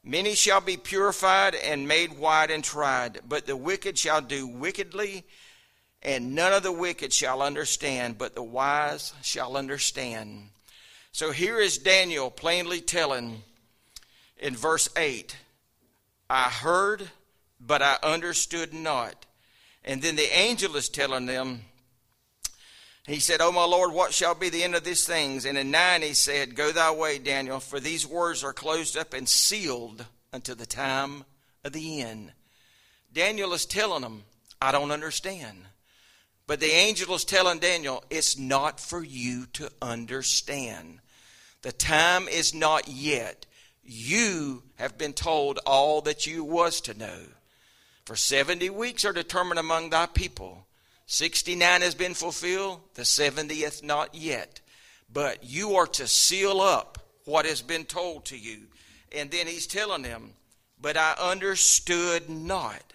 Many 0.03 0.35
shall 0.35 0.59
be 0.59 0.75
purified 0.75 1.55
and 1.55 1.87
made 1.87 2.17
white 2.17 2.51
and 2.51 2.61
tried, 2.61 3.21
but 3.25 3.45
the 3.45 3.55
wicked 3.55 3.97
shall 3.97 4.19
do 4.19 4.45
wickedly, 4.45 5.23
and 6.03 6.35
none 6.35 6.51
of 6.51 6.63
the 6.63 6.71
wicked 6.71 7.13
shall 7.13 7.41
understand, 7.41 8.17
but 8.17 8.35
the 8.35 8.43
wise 8.43 9.13
shall 9.21 9.55
understand. 9.55 10.49
So 11.13 11.31
here 11.31 11.59
is 11.59 11.77
Daniel 11.77 12.29
plainly 12.29 12.81
telling 12.81 13.41
in 14.37 14.55
verse 14.55 14.89
8 14.97 15.37
I 16.29 16.43
heard, 16.43 17.09
but 17.59 17.81
I 17.81 17.97
understood 18.03 18.73
not. 18.73 19.25
And 19.85 20.01
then 20.01 20.15
the 20.15 20.37
angel 20.37 20.75
is 20.75 20.89
telling 20.89 21.25
them, 21.25 21.61
He 23.05 23.19
said, 23.19 23.39
O 23.39 23.51
my 23.51 23.65
Lord, 23.65 23.93
what 23.93 24.13
shall 24.13 24.35
be 24.35 24.49
the 24.49 24.63
end 24.63 24.75
of 24.75 24.83
these 24.83 25.05
things? 25.05 25.45
And 25.45 25.57
in 25.57 25.71
9 25.71 26.01
he 26.01 26.13
said, 26.13 26.55
Go 26.55 26.71
thy 26.71 26.91
way, 26.91 27.17
Daniel, 27.17 27.59
for 27.59 27.79
these 27.79 28.05
words 28.05 28.43
are 28.43 28.53
closed 28.53 28.97
up 28.97 29.13
and 29.13 29.27
sealed 29.27 30.05
until 30.33 30.55
the 30.55 30.65
time 30.65 31.23
of 31.63 31.71
the 31.71 32.01
end. 32.01 32.31
Daniel 33.13 33.53
is 33.53 33.65
telling 33.65 34.01
them, 34.01 34.23
I 34.61 34.71
don't 34.71 34.91
understand. 34.91 35.65
But 36.45 36.59
the 36.59 36.71
angel 36.71 37.15
is 37.15 37.23
telling 37.23 37.59
Daniel, 37.59 38.03
it's 38.09 38.37
not 38.37 38.79
for 38.79 39.03
you 39.03 39.45
to 39.53 39.71
understand. 39.81 40.99
The 41.61 41.71
time 41.71 42.27
is 42.27 42.53
not 42.53 42.87
yet. 42.87 43.45
You 43.83 44.63
have 44.75 44.97
been 44.97 45.13
told 45.13 45.59
all 45.65 46.01
that 46.01 46.27
you 46.27 46.43
was 46.43 46.81
to 46.81 46.97
know. 46.97 47.19
For 48.05 48.15
70 48.17 48.69
weeks 48.69 49.05
are 49.05 49.13
determined 49.13 49.59
among 49.59 49.89
thy 49.89 50.05
people. 50.05 50.67
69 51.05 51.81
has 51.81 51.95
been 51.95 52.13
fulfilled, 52.13 52.81
the 52.95 53.03
70th 53.03 53.83
not 53.83 54.13
yet. 54.13 54.59
But 55.11 55.43
you 55.43 55.75
are 55.75 55.87
to 55.87 56.07
seal 56.07 56.59
up 56.59 56.97
what 57.25 57.45
has 57.45 57.61
been 57.61 57.85
told 57.85 58.25
to 58.25 58.37
you. 58.37 58.67
And 59.15 59.31
then 59.31 59.47
he's 59.47 59.67
telling 59.67 60.01
them, 60.01 60.33
But 60.81 60.97
I 60.97 61.13
understood 61.13 62.29
not. 62.29 62.93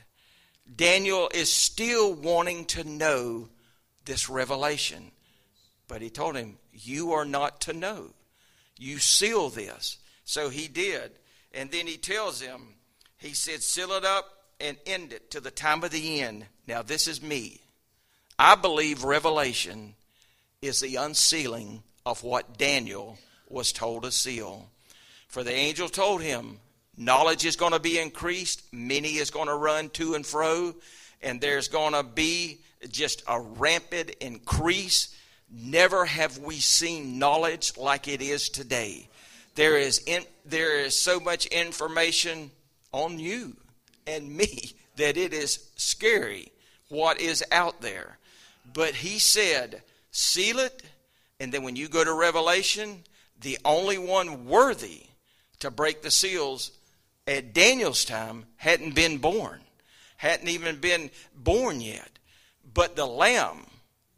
Daniel 0.75 1.31
is 1.33 1.51
still 1.51 2.13
wanting 2.13 2.65
to 2.67 2.85
know 2.85 3.49
this 4.05 4.29
revelation. 4.29 5.11
But 5.87 6.03
he 6.03 6.11
told 6.11 6.37
him, 6.37 6.59
You 6.73 7.13
are 7.13 7.25
not 7.25 7.63
to 7.63 7.73
know. 7.73 8.11
You 8.79 8.99
seal 8.99 9.49
this. 9.49 9.99
So 10.25 10.51
he 10.51 10.69
did. 10.69 11.13
And 11.53 11.71
then 11.71 11.87
he 11.87 11.97
tells 11.97 12.41
him, 12.41 12.75
He 13.17 13.33
said, 13.33 13.63
Seal 13.63 13.93
it 13.93 14.05
up 14.05 14.27
and 14.61 14.77
end 14.87 15.13
it 15.13 15.31
to 15.31 15.41
the 15.41 15.51
time 15.51 15.83
of 15.83 15.91
the 15.91 16.21
end. 16.21 16.45
Now, 16.67 16.83
this 16.83 17.09
is 17.09 17.23
me. 17.23 17.61
I 18.39 18.55
believe 18.55 19.05
revelation 19.05 19.95
is 20.61 20.81
the 20.81 20.97
unsealing 20.97 21.83
of 22.05 22.23
what 22.23 22.59
Daniel 22.59 23.19
was 23.49 23.73
told 23.73 24.03
to 24.03 24.13
seal. 24.13 24.69
For 25.29 25.43
the 25.43 25.53
angel 25.53 25.89
told 25.89 26.23
him, 26.23 26.61
knowledge 26.99 27.47
is 27.47 27.57
going 27.57 27.73
to 27.73 27.79
be 27.79 27.99
increased, 27.99 28.63
many 28.73 29.17
is 29.17 29.31
going 29.31 29.47
to 29.47 29.55
run 29.55 29.89
to 29.91 30.15
and 30.15 30.27
fro, 30.27 30.75
and 31.23 31.41
there's 31.41 31.69
going 31.69 31.95
to 31.95 32.03
be 32.03 32.59
just 32.91 33.23
a 33.27 33.41
rampant 33.41 34.11
increase. 34.21 35.15
Never 35.51 36.05
have 36.05 36.39
we 36.39 36.57
seen 36.57 37.19
knowledge 37.19 37.77
like 37.77 38.09
it 38.09 38.21
is 38.21 38.49
today. 38.49 39.09
There 39.55 39.79
is 39.79 40.03
in, 40.07 40.25
there 40.45 40.81
is 40.81 40.97
so 40.97 41.19
much 41.19 41.47
information 41.47 42.51
on 42.93 43.19
you 43.19 43.57
and 44.07 44.37
me 44.37 44.73
that 44.97 45.17
it 45.17 45.33
is 45.33 45.71
scary 45.77 46.53
what 46.89 47.21
is 47.21 47.45
out 47.53 47.81
there. 47.81 48.19
But 48.73 48.95
he 48.95 49.19
said, 49.19 49.83
seal 50.11 50.59
it, 50.59 50.83
and 51.41 51.53
then 51.53 51.63
when 51.63 51.77
you 51.77 51.89
go 51.89 52.05
to 52.05 52.13
Revelation, 52.13 53.05
the 53.41 53.59
only 53.65 53.99
one 53.99 54.47
worthy 54.47 55.05
to 55.61 55.71
break 55.71 56.03
the 56.03 56.11
seals 56.11 56.73
at 57.29 57.53
Daniel's 57.53 58.05
time 58.05 58.47
hadn't 58.57 58.95
been 58.95 59.19
born, 59.19 59.61
hadn't 60.17 60.49
even 60.49 60.81
been 60.81 61.11
born 61.37 61.81
yet. 61.81 62.11
But 62.73 62.97
the 62.97 63.07
Lamb 63.07 63.67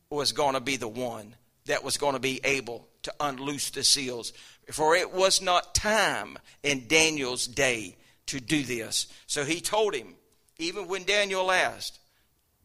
was 0.09 0.33
going 0.33 0.55
to 0.55 0.61
be 0.61 0.77
the 0.77 0.89
one 0.89 1.35
that 1.67 1.85
was 1.85 1.99
going 1.99 2.15
to 2.15 2.21
be 2.21 2.41
able 2.45 2.89
to 3.03 3.13
unloose 3.21 3.71
the 3.71 3.85
seals. 3.85 4.33
For 4.71 4.95
it 4.95 5.13
was 5.13 5.43
not 5.43 5.75
time 5.75 6.39
in 6.63 6.87
Daniel's 6.87 7.47
day 7.47 7.97
to 8.27 8.41
do 8.41 8.63
this. 8.63 9.09
So 9.27 9.45
he 9.45 9.61
told 9.61 9.95
him, 9.95 10.15
even 10.59 10.87
when 10.87 11.05
Daniel 11.05 11.51
asked, 11.51 11.99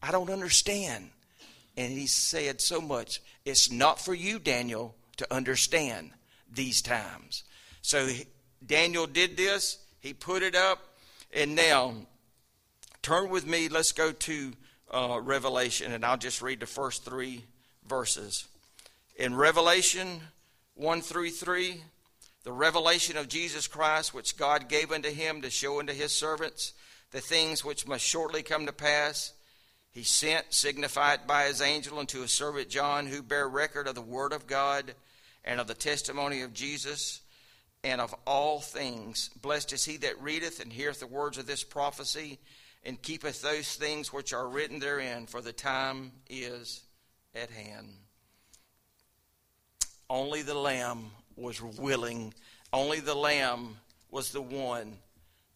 I 0.02 0.12
don't 0.12 0.30
understand. 0.30 1.10
And 1.76 1.92
he 1.92 2.06
said 2.06 2.60
so 2.60 2.80
much, 2.80 3.20
it's 3.44 3.70
not 3.70 4.00
for 4.00 4.14
you, 4.14 4.38
Daniel, 4.38 4.94
to 5.16 5.34
understand 5.34 6.12
these 6.52 6.82
times. 6.82 7.42
So 7.82 8.08
Daniel 8.64 9.06
did 9.06 9.36
this, 9.36 9.78
he 10.06 10.14
put 10.14 10.44
it 10.44 10.54
up, 10.54 10.94
and 11.32 11.56
now 11.56 11.94
turn 13.02 13.28
with 13.28 13.44
me, 13.44 13.68
let's 13.68 13.90
go 13.90 14.12
to 14.12 14.52
uh, 14.92 15.20
Revelation, 15.20 15.92
and 15.92 16.04
I'll 16.04 16.16
just 16.16 16.40
read 16.40 16.60
the 16.60 16.66
first 16.66 17.04
three 17.04 17.44
verses. 17.88 18.46
In 19.16 19.34
Revelation 19.34 20.20
1 20.76 21.02
through 21.02 21.30
3, 21.30 21.80
the 22.44 22.52
revelation 22.52 23.16
of 23.16 23.28
Jesus 23.28 23.66
Christ, 23.66 24.14
which 24.14 24.36
God 24.36 24.68
gave 24.68 24.92
unto 24.92 25.10
him 25.10 25.42
to 25.42 25.50
show 25.50 25.80
unto 25.80 25.92
his 25.92 26.12
servants 26.12 26.72
the 27.10 27.20
things 27.20 27.64
which 27.64 27.88
must 27.88 28.04
shortly 28.04 28.44
come 28.44 28.66
to 28.66 28.72
pass. 28.72 29.32
He 29.90 30.04
sent, 30.04 30.54
signified 30.54 31.26
by 31.26 31.46
his 31.46 31.60
angel, 31.60 31.98
unto 31.98 32.20
his 32.20 32.32
servant 32.32 32.68
John, 32.68 33.06
who 33.06 33.22
bear 33.22 33.48
record 33.48 33.88
of 33.88 33.96
the 33.96 34.02
word 34.02 34.32
of 34.32 34.46
God 34.46 34.94
and 35.44 35.58
of 35.58 35.66
the 35.66 35.74
testimony 35.74 36.42
of 36.42 36.52
Jesus 36.52 37.22
and 37.86 38.00
of 38.00 38.12
all 38.26 38.58
things. 38.58 39.30
Blessed 39.40 39.72
is 39.72 39.84
he 39.84 39.96
that 39.98 40.20
readeth 40.20 40.60
and 40.60 40.72
heareth 40.72 40.98
the 40.98 41.06
words 41.06 41.38
of 41.38 41.46
this 41.46 41.62
prophecy 41.62 42.40
and 42.84 43.00
keepeth 43.00 43.40
those 43.42 43.76
things 43.76 44.12
which 44.12 44.32
are 44.32 44.48
written 44.48 44.80
therein, 44.80 45.26
for 45.26 45.40
the 45.40 45.52
time 45.52 46.10
is 46.28 46.82
at 47.32 47.48
hand. 47.48 47.88
Only 50.10 50.42
the 50.42 50.54
Lamb 50.54 51.12
was 51.36 51.62
willing, 51.62 52.34
only 52.72 52.98
the 52.98 53.14
Lamb 53.14 53.76
was 54.10 54.32
the 54.32 54.42
one 54.42 54.98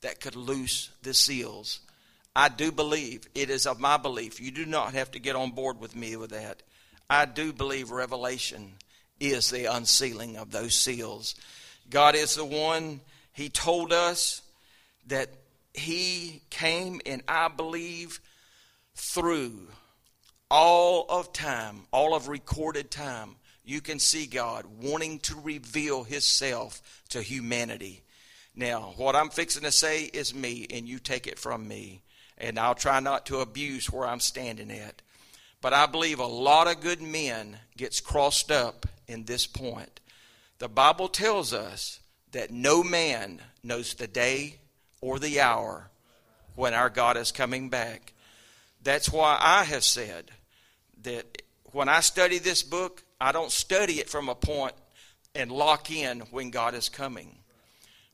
that 0.01 0.21
could 0.21 0.37
loose 0.37 0.91
the 1.03 1.15
seals. 1.15 1.81
I 2.37 2.49
do 2.49 2.71
believe, 2.71 3.25
it 3.35 3.51
is 3.51 3.67
of 3.67 3.81
my 3.81 3.97
belief, 3.97 4.41
you 4.41 4.53
do 4.53 4.67
not 4.67 4.95
have 4.95 5.11
to 5.13 5.19
get 5.19 5.35
on 5.35 5.51
board 5.51 5.81
with 5.81 5.97
me 5.97 6.15
with 6.15 6.31
that. 6.31 6.63
I 7.09 7.25
do 7.25 7.53
believe 7.53 7.91
Revelation 7.91 8.75
is 9.19 9.51
the 9.51 9.65
unsealing 9.65 10.37
of 10.37 10.53
those 10.53 10.75
seals. 10.75 11.35
God 11.91 12.15
is 12.15 12.37
the 12.37 12.45
one, 12.45 13.01
He 13.33 13.49
told 13.49 13.93
us 13.93 14.43
that 15.09 15.29
He 15.75 16.43
came, 16.51 17.01
and 17.05 17.23
I 17.29 17.49
believe 17.49 18.21
through 18.95 19.69
all 20.51 21.07
of 21.09 21.33
time, 21.33 21.83
all 21.93 22.15
of 22.15 22.29
recorded 22.29 22.91
time, 22.91 23.37
you 23.65 23.81
can 23.81 23.99
see 23.99 24.27
God 24.27 24.65
wanting 24.81 25.19
to 25.21 25.37
reveal 25.41 26.05
Himself 26.05 27.03
to 27.11 27.23
humanity. 27.23 28.03
Now, 28.55 28.95
what 28.97 29.15
I'm 29.15 29.31
fixing 29.31 29.63
to 29.63 29.73
say 29.73 30.05
is 30.05 30.35
me, 30.35 30.67
and 30.71 30.89
you 30.89 30.99
take 30.99 31.27
it 31.27 31.39
from 31.39 31.69
me. 31.69 32.03
And 32.37 32.59
I'll 32.59 32.75
try 32.75 33.01
not 33.01 33.27
to 33.27 33.41
abuse 33.41 33.91
where 33.91 34.07
I'm 34.07 34.21
standing 34.21 34.71
at. 34.71 35.03
But 35.61 35.75
I 35.75 35.87
believe 35.87 36.19
a 36.19 36.27
lot 36.27 36.69
of 36.69 36.81
good 36.81 37.03
men 37.03 37.59
gets 37.77 38.01
crossed 38.01 38.51
up 38.51 38.87
in 39.07 39.25
this 39.25 39.47
point. 39.47 40.00
The 40.61 40.69
Bible 40.69 41.09
tells 41.09 41.55
us 41.55 42.01
that 42.33 42.51
no 42.51 42.85
man 42.85 43.41
knows 43.63 43.95
the 43.95 44.07
day 44.07 44.57
or 45.01 45.19
the 45.19 45.41
hour 45.41 45.91
when 46.55 46.75
our 46.75 46.91
God 46.91 47.17
is 47.17 47.33
coming 47.33 47.71
back. 47.71 48.13
That's 48.83 49.11
why 49.11 49.39
I 49.41 49.65
have 49.65 49.85
said 49.85 50.31
that 51.03 51.43
when 51.73 51.89
I 51.89 52.01
study 52.01 52.39
this 52.39 52.63
book, 52.63 53.03
I 53.19 53.33
don't 53.33 53.51
study 53.51 54.01
it 54.01 54.11
from 54.11 54.29
a 54.29 54.35
point 54.35 54.75
and 55.35 55.51
lock 55.51 55.91
in 55.91 56.21
when 56.31 56.51
God 56.51 56.75
is 56.75 56.91
coming. 56.91 57.39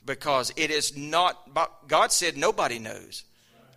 Because 0.04 0.52
it 0.54 0.70
is 0.70 0.96
not, 0.96 1.50
God 1.88 2.12
said 2.12 2.36
nobody 2.36 2.78
knows. 2.78 3.24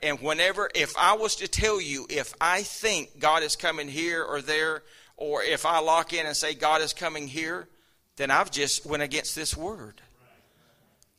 And 0.04 0.22
whenever, 0.22 0.70
if 0.76 0.96
I 0.96 1.14
was 1.14 1.38
to 1.38 1.48
tell 1.48 1.82
you, 1.82 2.06
if 2.08 2.36
I 2.40 2.62
think 2.62 3.20
God 3.20 3.42
is 3.42 3.56
coming 3.56 3.88
here 3.88 4.24
or 4.24 4.44
there, 4.44 4.84
or 5.18 5.42
if 5.42 5.66
I 5.66 5.80
lock 5.80 6.14
in 6.14 6.28
and 6.28 6.38
say 6.38 6.54
God 6.54 6.84
is 6.84 6.94
coming 6.94 7.28
here, 7.28 7.68
then 8.20 8.32
I've 8.32 8.52
just 8.52 8.86
went 8.86 9.02
against 9.02 9.34
this 9.34 9.56
word. 9.56 10.02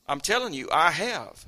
I'm 0.07 0.21
telling 0.21 0.53
you, 0.53 0.69
I 0.71 0.91
have. 0.91 1.47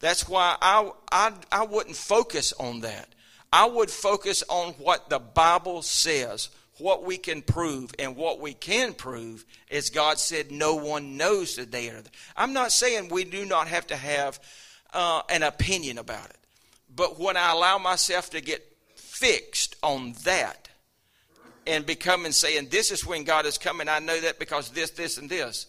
That's 0.00 0.28
why 0.28 0.58
I, 0.60 0.90
I, 1.10 1.32
I 1.50 1.64
wouldn't 1.64 1.96
focus 1.96 2.52
on 2.60 2.80
that. 2.80 3.08
I 3.50 3.64
would 3.64 3.90
focus 3.90 4.44
on 4.50 4.74
what 4.74 5.08
the 5.08 5.18
Bible 5.18 5.80
says, 5.80 6.50
what 6.76 7.04
we 7.04 7.16
can 7.16 7.40
prove, 7.40 7.92
and 7.98 8.16
what 8.16 8.38
we 8.38 8.52
can 8.52 8.92
prove 8.92 9.46
is 9.70 9.88
God 9.88 10.18
said 10.18 10.50
no 10.50 10.74
one 10.74 11.16
knows 11.16 11.56
the 11.56 11.64
day 11.64 11.88
or 11.88 12.02
the. 12.02 12.10
I'm 12.36 12.52
not 12.52 12.70
saying 12.70 13.08
we 13.08 13.24
do 13.24 13.46
not 13.46 13.68
have 13.68 13.86
to 13.86 13.96
have 13.96 14.40
uh, 14.92 15.22
an 15.30 15.42
opinion 15.42 15.96
about 15.96 16.28
it, 16.28 16.38
but 16.94 17.18
when 17.18 17.38
I 17.38 17.52
allow 17.52 17.78
myself 17.78 18.28
to 18.30 18.42
get 18.42 18.62
fixed 18.94 19.74
on 19.82 20.16
that 20.24 20.68
and 21.66 21.86
becoming 21.86 22.32
saying 22.32 22.68
this 22.70 22.90
is 22.90 23.06
when 23.06 23.24
God 23.24 23.46
is 23.46 23.58
coming, 23.58 23.88
I 23.88 23.98
know 23.98 24.20
that 24.20 24.38
because 24.38 24.70
this, 24.70 24.90
this, 24.90 25.18
and 25.18 25.28
this. 25.28 25.66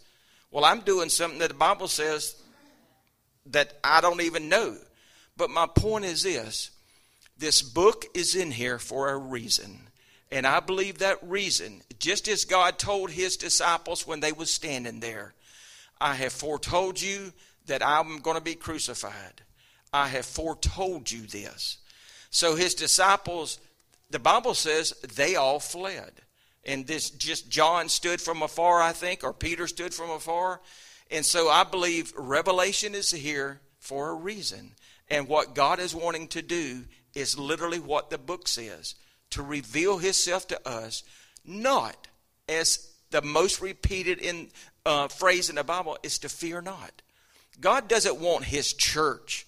Well, 0.52 0.66
I'm 0.66 0.82
doing 0.82 1.10
something 1.10 1.40
that 1.40 1.50
the 1.50 1.56
Bible 1.56 1.88
says 1.88 2.36
that 3.48 3.74
I 3.84 4.02
don't 4.02 4.22
even 4.22 4.50
know. 4.50 4.78
But 5.36 5.50
my 5.50 5.68
point 5.68 6.06
is 6.06 6.24
this 6.24 6.72
this 7.38 7.62
book 7.62 8.06
is 8.14 8.36
in 8.36 8.52
here 8.52 8.80
for 8.80 9.10
a 9.10 9.18
reason. 9.18 9.88
And 10.32 10.48
I 10.48 10.60
believe 10.60 11.00
that 11.00 11.18
reason, 11.22 11.82
just 12.00 12.28
as 12.28 12.46
God 12.46 12.80
told 12.80 13.12
his 13.12 13.38
disciples 13.38 14.08
when 14.08 14.20
they 14.20 14.32
was 14.32 14.52
standing 14.52 15.00
there, 15.00 15.34
I 16.02 16.16
have 16.16 16.34
foretold 16.34 17.00
you 17.02 17.34
that 17.68 17.86
I'm 17.86 18.20
going 18.20 18.38
to 18.38 18.44
be 18.44 18.56
crucified. 18.56 19.42
I 19.92 20.08
have 20.08 20.26
foretold 20.26 21.12
you 21.12 21.28
this. 21.28 21.78
So 22.32 22.56
his 22.56 22.74
disciples, 22.74 23.60
the 24.14 24.20
Bible 24.20 24.54
says, 24.54 24.94
they 25.16 25.36
all 25.36 25.60
fled. 25.60 26.12
And 26.64 26.86
this 26.86 27.10
just 27.10 27.50
John 27.50 27.90
stood 27.90 28.22
from 28.22 28.44
afar, 28.44 28.80
I 28.80 28.92
think, 28.92 29.24
or 29.24 29.34
Peter 29.34 29.68
stood 29.68 29.92
from 29.92 30.12
afar. 30.12 30.62
And 31.10 31.26
so 31.26 31.50
I 31.50 31.64
believe 31.64 32.14
revelation 32.16 32.94
is 32.94 33.10
here 33.10 33.60
for 33.80 34.12
a 34.12 34.16
reason. 34.16 34.76
And 35.10 35.28
what 35.28 35.56
God 35.56 35.80
is 35.80 35.96
wanting 35.96 36.28
to 36.30 36.44
do 36.44 36.84
is 37.16 37.40
literally 37.40 37.80
what 37.80 38.12
the 38.12 38.20
book 38.20 38.48
says 38.48 38.94
to 39.32 39.42
reveal 39.42 39.98
Himself 39.98 40.48
to 40.50 40.70
us, 40.70 41.02
not 41.44 42.08
as 42.48 42.92
the 43.10 43.24
most 43.24 43.62
repeated 43.62 44.20
in 44.20 44.50
uh, 44.86 45.08
phrase 45.08 45.50
in 45.50 45.56
the 45.56 45.64
Bible 45.64 45.98
is 46.04 46.20
to 46.20 46.30
fear 46.30 46.62
not. 46.62 47.02
God 47.60 47.88
doesn't 47.88 48.20
want 48.20 48.46
His 48.46 48.74
church 48.74 49.48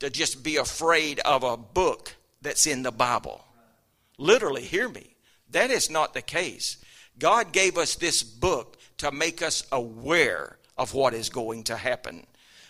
to 0.00 0.08
just 0.08 0.42
be 0.42 0.56
afraid 0.56 1.20
of 1.20 1.42
a 1.42 1.58
book 1.58 2.14
that's 2.40 2.66
in 2.66 2.82
the 2.82 2.92
Bible. 2.92 3.44
Literally, 4.18 4.62
hear 4.62 4.88
me. 4.88 5.14
That 5.50 5.70
is 5.70 5.88
not 5.88 6.12
the 6.12 6.22
case. 6.22 6.76
God 7.18 7.52
gave 7.52 7.78
us 7.78 7.94
this 7.94 8.22
book 8.22 8.76
to 8.98 9.10
make 9.10 9.42
us 9.42 9.66
aware 9.72 10.58
of 10.76 10.94
what 10.94 11.14
is 11.14 11.30
going 11.30 11.64
to 11.64 11.76
happen. 11.76 12.26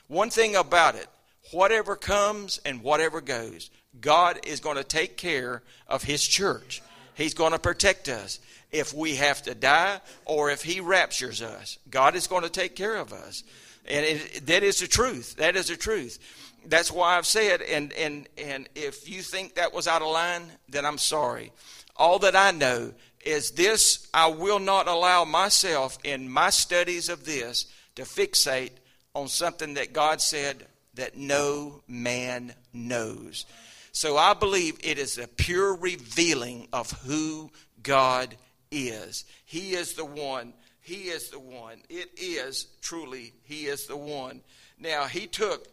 One 0.06 0.30
thing 0.30 0.56
about 0.56 0.94
it, 0.94 1.06
whatever 1.50 1.96
comes 1.96 2.60
and 2.64 2.82
whatever 2.82 3.20
goes, 3.20 3.70
God 4.00 4.40
is 4.46 4.60
going 4.60 4.76
to 4.76 4.84
take 4.84 5.16
care 5.16 5.62
of 5.86 6.02
His 6.02 6.26
church. 6.26 6.82
He's 7.14 7.34
going 7.34 7.52
to 7.52 7.58
protect 7.58 8.08
us. 8.08 8.38
If 8.70 8.92
we 8.92 9.16
have 9.16 9.42
to 9.42 9.54
die 9.54 10.00
or 10.24 10.50
if 10.50 10.62
He 10.62 10.80
raptures 10.80 11.42
us, 11.42 11.78
God 11.90 12.14
is 12.14 12.26
going 12.26 12.42
to 12.42 12.50
take 12.50 12.76
care 12.76 12.96
of 12.96 13.12
us. 13.12 13.42
And 13.86 14.04
it, 14.04 14.46
that 14.46 14.62
is 14.62 14.80
the 14.80 14.86
truth. 14.86 15.36
That 15.36 15.56
is 15.56 15.68
the 15.68 15.76
truth. 15.76 16.18
That's 16.66 16.92
why 16.92 17.16
I've 17.16 17.26
said, 17.26 17.62
and, 17.62 17.92
and, 17.94 18.28
and 18.36 18.68
if 18.74 19.08
you 19.08 19.22
think 19.22 19.54
that 19.54 19.72
was 19.72 19.88
out 19.88 20.02
of 20.02 20.08
line, 20.08 20.42
then 20.68 20.84
I'm 20.84 20.98
sorry. 20.98 21.52
All 21.96 22.18
that 22.20 22.36
I 22.36 22.50
know 22.50 22.92
is 23.24 23.52
this 23.52 24.08
I 24.12 24.28
will 24.28 24.58
not 24.58 24.86
allow 24.88 25.24
myself 25.24 25.98
in 26.04 26.30
my 26.30 26.50
studies 26.50 27.08
of 27.08 27.24
this 27.24 27.66
to 27.96 28.02
fixate 28.02 28.72
on 29.14 29.28
something 29.28 29.74
that 29.74 29.92
God 29.92 30.20
said 30.20 30.66
that 30.94 31.16
no 31.16 31.82
man 31.88 32.54
knows. 32.72 33.46
So 33.92 34.16
I 34.16 34.34
believe 34.34 34.78
it 34.82 34.98
is 34.98 35.18
a 35.18 35.26
pure 35.26 35.74
revealing 35.74 36.68
of 36.72 36.90
who 37.02 37.50
God 37.82 38.36
is. 38.70 39.24
He 39.44 39.72
is 39.72 39.94
the 39.94 40.04
one. 40.04 40.52
He 40.80 41.08
is 41.08 41.30
the 41.30 41.38
one. 41.38 41.82
It 41.88 42.10
is 42.16 42.66
truly, 42.80 43.32
He 43.44 43.66
is 43.66 43.86
the 43.86 43.96
one. 43.96 44.40
Now, 44.78 45.04
He 45.04 45.26
took 45.26 45.66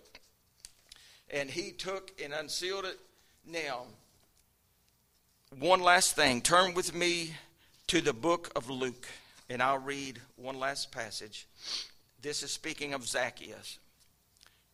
and 1.29 1.49
He 1.49 1.71
took 1.71 2.11
and 2.23 2.33
unsealed 2.33 2.85
it. 2.85 2.99
Now, 3.47 3.83
one 5.59 5.81
last 5.81 6.15
thing. 6.15 6.41
Turn 6.41 6.73
with 6.73 6.93
me 6.93 7.33
to 7.87 8.01
the 8.01 8.13
book 8.13 8.51
of 8.55 8.69
Luke, 8.69 9.07
and 9.49 9.61
I'll 9.61 9.77
read 9.77 10.19
one 10.35 10.59
last 10.59 10.91
passage. 10.91 11.47
This 12.21 12.43
is 12.43 12.51
speaking 12.51 12.93
of 12.93 13.07
Zacchaeus, 13.07 13.77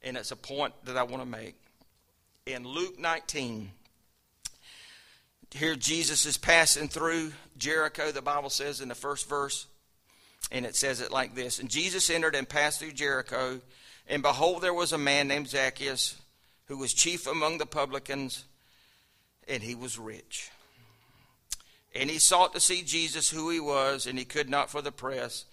and 0.01 0.15
it's 0.15 0.31
a 0.31 0.37
point 0.37 0.73
that 0.85 0.97
I 0.97 1.03
want 1.03 1.21
to 1.21 1.29
make. 1.29 1.55
In 2.45 2.65
Luke 2.65 2.97
19, 2.97 3.69
here 5.51 5.75
Jesus 5.75 6.25
is 6.25 6.37
passing 6.37 6.87
through 6.87 7.33
Jericho, 7.57 8.11
the 8.11 8.21
Bible 8.21 8.49
says 8.49 8.81
in 8.81 8.87
the 8.87 8.95
first 8.95 9.27
verse, 9.27 9.67
and 10.51 10.65
it 10.65 10.75
says 10.75 11.01
it 11.01 11.11
like 11.11 11.35
this 11.35 11.59
And 11.59 11.69
Jesus 11.69 12.09
entered 12.09 12.35
and 12.35 12.47
passed 12.47 12.79
through 12.79 12.93
Jericho, 12.93 13.59
and 14.07 14.23
behold, 14.23 14.61
there 14.61 14.73
was 14.73 14.93
a 14.93 14.97
man 14.97 15.27
named 15.27 15.49
Zacchaeus 15.49 16.19
who 16.71 16.77
was 16.77 16.93
chief 16.93 17.27
among 17.27 17.57
the 17.57 17.65
publicans, 17.65 18.45
and 19.45 19.61
he 19.61 19.75
was 19.75 19.99
rich. 19.99 20.49
And 21.93 22.09
he 22.09 22.17
sought 22.17 22.53
to 22.53 22.61
see 22.61 22.81
Jesus, 22.81 23.29
who 23.29 23.49
he 23.49 23.59
was, 23.59 24.07
and 24.07 24.17
he 24.17 24.23
could 24.23 24.49
not 24.49 24.69
for 24.69 24.81
the 24.81 24.89
press, 24.89 25.43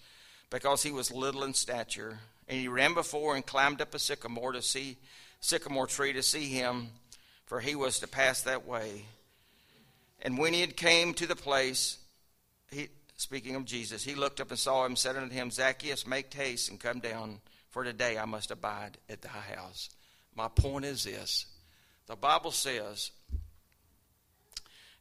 because 0.49 0.81
he 0.81 0.93
was 0.93 1.11
little 1.11 1.43
in 1.43 1.53
stature. 1.53 2.19
And 2.47 2.57
he 2.57 2.69
ran 2.69 2.93
before 2.93 3.35
and 3.35 3.45
climbed 3.45 3.81
up 3.81 3.93
a 3.93 3.99
sycamore 3.99 4.53
to 4.53 4.61
see 4.61 4.95
sycamore 5.41 5.87
tree 5.87 6.13
to 6.13 6.23
see 6.23 6.45
him, 6.45 6.87
for 7.45 7.59
he 7.59 7.75
was 7.75 7.99
to 7.99 8.07
pass 8.07 8.43
that 8.43 8.65
way. 8.65 9.03
And 10.21 10.37
when 10.37 10.53
he 10.53 10.61
had 10.61 10.77
came 10.77 11.13
to 11.15 11.27
the 11.27 11.35
place, 11.35 11.97
he 12.71 12.87
speaking 13.17 13.57
of 13.57 13.65
Jesus, 13.65 14.05
he 14.05 14.15
looked 14.15 14.39
up 14.39 14.51
and 14.51 14.59
saw 14.59 14.85
him, 14.85 14.95
said 14.95 15.17
unto 15.17 15.35
him, 15.35 15.51
Zacchaeus, 15.51 16.07
make 16.07 16.33
haste 16.33 16.69
and 16.69 16.79
come 16.79 17.01
down, 17.01 17.41
for 17.71 17.83
today 17.83 18.17
I 18.17 18.23
must 18.23 18.51
abide 18.51 18.97
at 19.09 19.21
thy 19.21 19.29
house. 19.53 19.89
My 20.39 20.47
point 20.47 20.85
is 20.85 21.03
this 21.03 21.47
the 22.07 22.15
Bible 22.15 22.51
says 22.51 23.11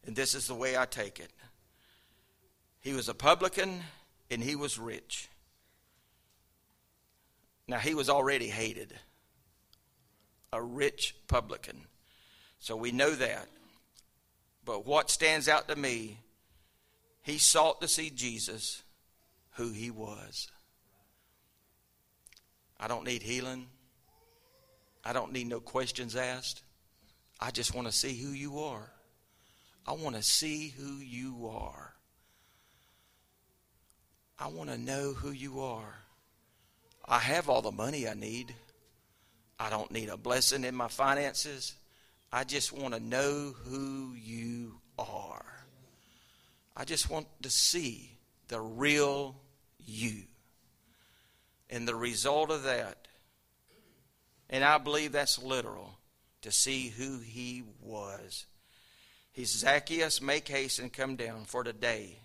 and 0.04 0.16
this 0.16 0.34
is 0.34 0.48
the 0.48 0.54
way 0.56 0.76
I 0.76 0.84
take 0.84 1.20
it. 1.20 1.30
He 2.80 2.92
was 2.92 3.08
a 3.08 3.14
publican 3.14 3.84
and 4.32 4.42
he 4.42 4.56
was 4.56 4.80
rich. 4.80 5.28
Now, 7.68 7.78
he 7.78 7.94
was 7.94 8.10
already 8.10 8.48
hated. 8.48 8.92
A 10.52 10.60
rich 10.60 11.14
publican. 11.28 11.82
So 12.58 12.74
we 12.74 12.90
know 12.90 13.14
that. 13.14 13.46
But 14.64 14.86
what 14.86 15.08
stands 15.08 15.48
out 15.48 15.68
to 15.68 15.76
me, 15.76 16.18
he 17.22 17.38
sought 17.38 17.80
to 17.80 17.86
see 17.86 18.10
Jesus, 18.10 18.82
who 19.52 19.70
he 19.70 19.92
was. 19.92 20.48
I 22.80 22.88
don't 22.88 23.06
need 23.06 23.22
healing. 23.22 23.68
I 25.08 25.14
don't 25.14 25.32
need 25.32 25.46
no 25.46 25.58
questions 25.58 26.16
asked. 26.16 26.60
I 27.40 27.50
just 27.50 27.74
want 27.74 27.88
to 27.88 27.92
see 27.92 28.14
who 28.14 28.28
you 28.28 28.58
are. 28.58 28.90
I 29.86 29.92
want 29.92 30.16
to 30.16 30.22
see 30.22 30.68
who 30.68 30.98
you 30.98 31.48
are. 31.50 31.94
I 34.38 34.48
want 34.48 34.68
to 34.68 34.76
know 34.76 35.14
who 35.14 35.30
you 35.30 35.60
are. 35.60 35.94
I 37.06 37.20
have 37.20 37.48
all 37.48 37.62
the 37.62 37.72
money 37.72 38.06
I 38.06 38.12
need. 38.12 38.54
I 39.58 39.70
don't 39.70 39.90
need 39.90 40.10
a 40.10 40.18
blessing 40.18 40.62
in 40.62 40.74
my 40.74 40.88
finances. 40.88 41.74
I 42.30 42.44
just 42.44 42.74
want 42.74 42.92
to 42.92 43.00
know 43.00 43.54
who 43.64 44.12
you 44.12 44.74
are. 44.98 45.64
I 46.76 46.84
just 46.84 47.08
want 47.08 47.28
to 47.40 47.48
see 47.48 48.10
the 48.48 48.60
real 48.60 49.36
you. 49.86 50.24
And 51.70 51.88
the 51.88 51.96
result 51.96 52.50
of 52.50 52.64
that, 52.64 53.07
and 54.50 54.64
I 54.64 54.78
believe 54.78 55.12
that's 55.12 55.42
literal, 55.42 55.98
to 56.42 56.52
see 56.52 56.88
who 56.88 57.18
he 57.18 57.64
was 57.82 58.46
He's 59.38 59.56
Zacchaeus, 59.56 60.20
make 60.20 60.48
haste 60.48 60.80
and 60.80 60.92
come 60.92 61.14
down 61.14 61.44
for 61.44 61.62
today. 61.62 62.18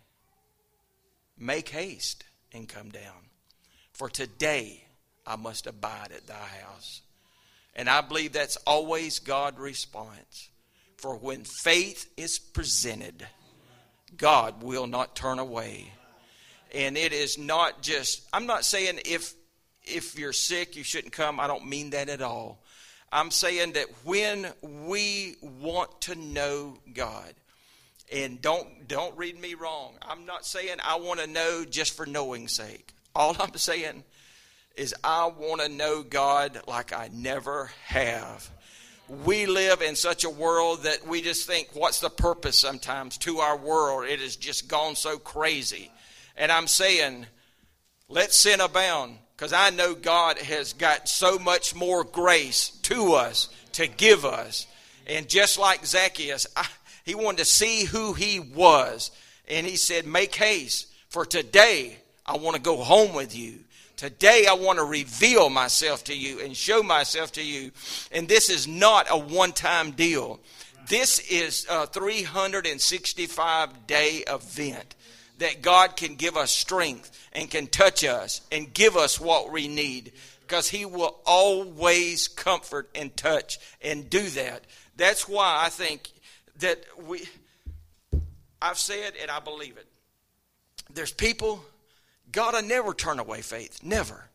Make 1.37 1.69
haste 1.69 2.23
and 2.51 2.67
come 2.67 2.89
down. 2.89 3.29
For 3.91 4.09
today 4.09 4.83
I 5.23 5.35
must 5.35 5.67
abide 5.67 6.11
at 6.11 6.25
thy 6.25 6.33
house. 6.33 7.01
And 7.75 7.87
I 7.87 8.01
believe 8.01 8.33
that's 8.33 8.57
always 8.65 9.19
God's 9.19 9.59
response. 9.59 10.49
For 10.97 11.15
when 11.15 11.43
faith 11.43 12.11
is 12.17 12.39
presented, 12.39 13.27
God 14.17 14.63
will 14.63 14.87
not 14.87 15.15
turn 15.15 15.37
away. 15.37 15.91
And 16.73 16.97
it 16.97 17.13
is 17.13 17.37
not 17.37 17.83
just, 17.83 18.27
I'm 18.33 18.47
not 18.47 18.65
saying 18.65 19.01
if 19.05 19.35
if 19.83 20.17
you're 20.17 20.33
sick, 20.33 20.75
you 20.75 20.83
shouldn't 20.83 21.13
come. 21.13 21.39
I 21.39 21.47
don't 21.47 21.67
mean 21.67 21.91
that 21.91 22.09
at 22.09 22.21
all. 22.21 22.63
I'm 23.11 23.31
saying 23.31 23.73
that 23.73 23.87
when 24.03 24.47
we 24.61 25.35
want 25.41 26.01
to 26.01 26.15
know 26.15 26.77
God, 26.93 27.33
and 28.11 28.41
don't 28.41 28.87
don't 28.87 29.15
read 29.17 29.39
me 29.39 29.53
wrong. 29.55 29.93
I'm 30.01 30.25
not 30.25 30.45
saying 30.45 30.77
I 30.83 30.97
want 30.97 31.19
to 31.19 31.27
know 31.27 31.65
just 31.65 31.95
for 31.95 32.05
knowing 32.05 32.47
sake. 32.47 32.93
All 33.15 33.35
I'm 33.39 33.55
saying 33.55 34.03
is 34.75 34.95
I 35.03 35.27
want 35.27 35.61
to 35.61 35.69
know 35.69 36.03
God 36.03 36.61
like 36.67 36.93
I 36.93 37.09
never 37.13 37.71
have. 37.85 38.49
We 39.07 39.45
live 39.45 39.81
in 39.81 39.95
such 39.95 40.23
a 40.23 40.29
world 40.29 40.83
that 40.83 41.05
we 41.05 41.21
just 41.21 41.45
think, 41.45 41.69
what's 41.73 41.99
the 41.99 42.09
purpose 42.09 42.57
sometimes 42.57 43.17
to 43.19 43.39
our 43.39 43.57
world? 43.57 44.07
It 44.07 44.21
has 44.21 44.35
just 44.35 44.67
gone 44.67 44.95
so 44.95 45.19
crazy. 45.19 45.91
And 46.37 46.51
I'm 46.51 46.67
saying, 46.67 47.27
let 48.07 48.33
sin 48.33 48.61
abound 48.61 49.17
because 49.43 49.51
I 49.51 49.71
know 49.71 49.93
God 49.93 50.37
has 50.37 50.71
got 50.71 51.09
so 51.09 51.37
much 51.37 51.75
more 51.75 52.05
grace 52.05 52.69
to 52.83 53.15
us 53.15 53.49
to 53.73 53.87
give 53.87 54.23
us. 54.23 54.67
And 55.05 55.27
just 55.27 55.59
like 55.59 55.85
Zacchaeus, 55.85 56.47
I, 56.55 56.65
he 57.03 57.13
wanted 57.13 57.39
to 57.39 57.45
see 57.45 57.83
who 57.83 58.13
he 58.13 58.39
was. 58.39 59.11
And 59.49 59.67
he 59.67 59.75
said, 59.75 60.07
Make 60.07 60.33
haste, 60.33 60.87
for 61.09 61.25
today 61.25 61.97
I 62.25 62.37
want 62.37 62.55
to 62.55 62.61
go 62.61 62.77
home 62.77 63.13
with 63.13 63.37
you. 63.37 63.55
Today 63.97 64.45
I 64.49 64.53
want 64.53 64.79
to 64.79 64.85
reveal 64.85 65.49
myself 65.49 66.05
to 66.05 66.15
you 66.15 66.39
and 66.39 66.55
show 66.55 66.81
myself 66.81 67.33
to 67.33 67.43
you. 67.43 67.71
And 68.13 68.29
this 68.29 68.49
is 68.49 68.65
not 68.65 69.07
a 69.09 69.17
one 69.17 69.51
time 69.51 69.91
deal. 69.91 70.39
This 70.87 71.19
is 71.19 71.67
a 71.69 71.85
365 71.85 73.87
day 73.87 74.23
event 74.25 74.95
that 75.39 75.61
God 75.61 75.97
can 75.97 76.15
give 76.15 76.37
us 76.37 76.49
strength 76.49 77.22
and 77.33 77.49
can 77.49 77.67
touch 77.67 78.03
us 78.03 78.41
and 78.51 78.73
give 78.73 78.95
us 78.95 79.19
what 79.19 79.51
we 79.51 79.67
need 79.67 80.13
because 80.41 80.69
He 80.69 80.85
will 80.85 81.19
always 81.25 82.27
comfort 82.27 82.89
and 82.95 83.15
touch 83.17 83.57
and 83.81 84.09
do 84.09 84.29
that. 84.29 84.65
That's 84.95 85.27
why 85.27 85.63
I 85.65 85.69
think 85.69 86.09
that 86.59 86.83
we, 87.05 87.23
I've 88.61 88.77
said 88.77 89.13
and 89.21 89.31
I 89.31 89.39
believe 89.39 89.77
it. 89.77 89.87
there's 90.93 91.11
people, 91.11 91.63
God 92.31 92.53
will 92.53 92.63
never 92.63 92.93
turn 92.93 93.19
away 93.19 93.41
faith. 93.41 93.79
Never. 93.83 94.29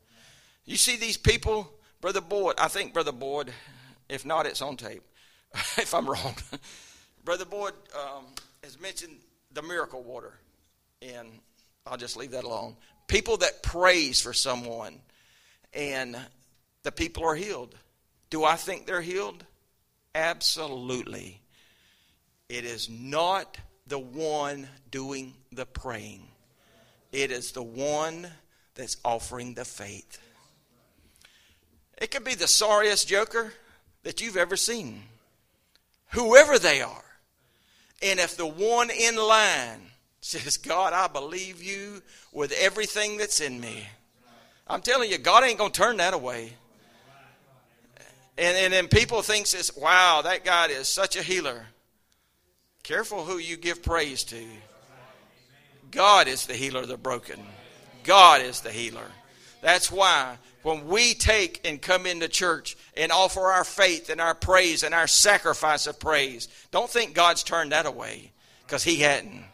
You 0.65 0.77
see 0.77 0.97
these 0.97 1.17
people, 1.17 1.73
Brother 2.01 2.21
Boyd, 2.21 2.57
I 2.59 2.69
think 2.69 2.93
Brother 2.93 3.13
Boyd, 3.13 3.53
if 4.09 4.27
not, 4.27 4.47
it's 4.47 4.61
on 4.61 4.77
tape, 4.77 5.03
if 5.55 5.95
I'm 5.95 6.07
wrong. 6.07 6.37
Brother 7.25 7.45
Boyd 7.45 7.73
um, 7.95 8.27
has 8.63 8.81
mentioned 8.81 9.17
the 9.53 9.63
miracle 9.63 10.03
water, 10.03 10.35
and 11.03 11.29
I'll 11.89 11.97
just 11.97 12.17
leave 12.17 12.33
that 12.33 12.45
alone. 12.45 12.77
People 13.07 13.39
that 13.39 13.63
praise 13.63 14.21
for 14.21 14.33
someone, 14.33 15.01
and 15.73 16.17
the 16.83 16.93
people 16.93 17.25
are 17.25 17.35
healed. 17.35 17.75
Do 18.31 18.45
I 18.45 18.57
think 18.57 18.87
they're 18.87 19.01
healed? 19.01 19.45
Absolutely. 20.15 21.41
It 22.49 22.65
is 22.65 22.89
not 22.89 23.59
the 23.87 23.99
one 23.99 24.69
doing 24.91 25.35
the 25.53 25.67
praying, 25.67 26.29
it 27.13 27.31
is 27.31 27.53
the 27.53 27.63
one 27.63 28.29
that's 28.75 28.97
offering 29.05 29.55
the 29.55 29.65
faith. 29.65 30.21
It 32.01 32.13
could 32.13 32.23
be 32.23 32.37
the 32.37 32.47
sorriest 32.47 33.09
joker 33.09 33.53
that 34.05 34.21
you've 34.21 34.37
ever 34.37 34.57
seen, 34.57 35.03
whoever 36.13 36.59
they 36.59 36.81
are. 36.81 37.05
And 38.01 38.21
if 38.21 38.37
the 38.37 38.47
one 38.47 38.91
in 38.91 39.17
line 39.17 39.88
says, 40.21 40.57
God, 40.57 40.93
I 40.93 41.07
believe 41.09 41.63
you 41.63 42.03
with 42.33 42.53
everything 42.53 43.17
that's 43.17 43.41
in 43.41 43.61
me, 43.61 43.87
I'm 44.67 44.83
telling 44.83 45.11
you, 45.11 45.19
God 45.19 45.45
ain't 45.45 45.59
going 45.59 45.73
to 45.73 45.81
turn 45.81 45.97
that 45.99 46.15
away. 46.15 46.53
And, 48.37 48.57
and 48.57 48.73
then 48.73 48.89
people 48.89 49.23
thinks 49.23 49.55
it's, 49.55 49.75
wow, 49.77 50.23
that 50.23 50.45
God 50.45 50.71
is 50.71 50.89
such 50.89 51.17
a 51.17 51.23
healer. 51.23 51.67
Careful 52.83 53.25
who 53.25 53.39
you 53.39 53.57
give 53.57 53.83
praise 53.83 54.23
to. 54.25 54.43
God 55.91 56.29
is 56.29 56.47
the 56.47 56.55
healer 56.55 56.83
of 56.83 56.89
the 56.89 56.97
broken. 56.97 57.41
God 58.05 58.43
is 58.43 58.61
the 58.61 58.71
healer. 58.71 59.11
That's 59.61 59.91
why 59.91 60.39
when 60.63 60.87
we 60.87 61.15
take 61.15 61.67
and 61.67 61.81
come 61.81 62.07
into 62.07 62.29
church 62.29 62.77
and 62.97 63.11
offer 63.11 63.41
our 63.41 63.65
faith 63.65 64.11
and 64.11 64.21
our 64.21 64.35
praise 64.35 64.83
and 64.83 64.95
our 64.95 65.07
sacrifice 65.07 65.87
of 65.87 65.99
praise, 65.99 66.49
don't 66.71 66.91
think 66.91 67.15
God's 67.15 67.43
turned 67.43 67.73
that 67.73 67.87
away 67.87 68.33
because 68.67 68.85
He 68.85 68.97
hadn't. 68.97 69.45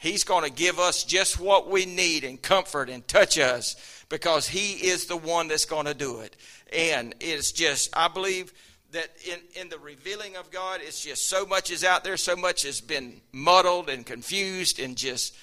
He's 0.00 0.24
going 0.24 0.44
to 0.44 0.50
give 0.50 0.78
us 0.78 1.04
just 1.04 1.38
what 1.38 1.68
we 1.68 1.84
need 1.84 2.24
and 2.24 2.40
comfort 2.40 2.88
and 2.88 3.06
touch 3.06 3.38
us 3.38 3.76
because 4.08 4.48
He 4.48 4.72
is 4.88 5.04
the 5.04 5.16
one 5.16 5.48
that's 5.48 5.66
going 5.66 5.84
to 5.84 5.92
do 5.92 6.20
it. 6.20 6.36
And 6.72 7.14
it's 7.20 7.52
just, 7.52 7.94
I 7.94 8.08
believe 8.08 8.50
that 8.92 9.10
in, 9.26 9.38
in 9.60 9.68
the 9.68 9.78
revealing 9.78 10.36
of 10.36 10.50
God, 10.50 10.80
it's 10.82 11.04
just 11.04 11.28
so 11.28 11.44
much 11.44 11.70
is 11.70 11.84
out 11.84 12.02
there, 12.02 12.16
so 12.16 12.34
much 12.34 12.62
has 12.62 12.80
been 12.80 13.20
muddled 13.30 13.90
and 13.90 14.06
confused 14.06 14.80
and 14.80 14.96
just 14.96 15.36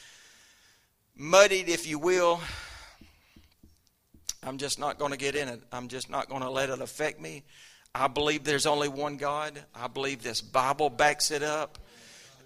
muddied, 1.16 1.70
if 1.70 1.86
you 1.86 2.00
will. 2.00 2.42
I'm 4.42 4.58
just 4.58 4.80
not 4.80 4.98
going 4.98 5.12
to 5.12 5.20
get 5.20 5.36
in 5.36 5.50
it. 5.50 5.62
I'm 5.72 5.88
just 5.88 6.10
not 6.10 6.30
going 6.30 6.42
to 6.42 6.50
let 6.50 6.72
it 6.72 6.82
affect 6.82 7.22
me. 7.22 7.44
I 7.94 8.08
believe 8.08 8.44
there's 8.44 8.66
only 8.66 8.88
one 8.88 9.18
God. 9.18 9.64
I 9.76 9.86
believe 9.86 10.24
this 10.24 10.42
Bible 10.42 10.90
backs 10.90 11.30
it 11.30 11.44
up. 11.44 11.78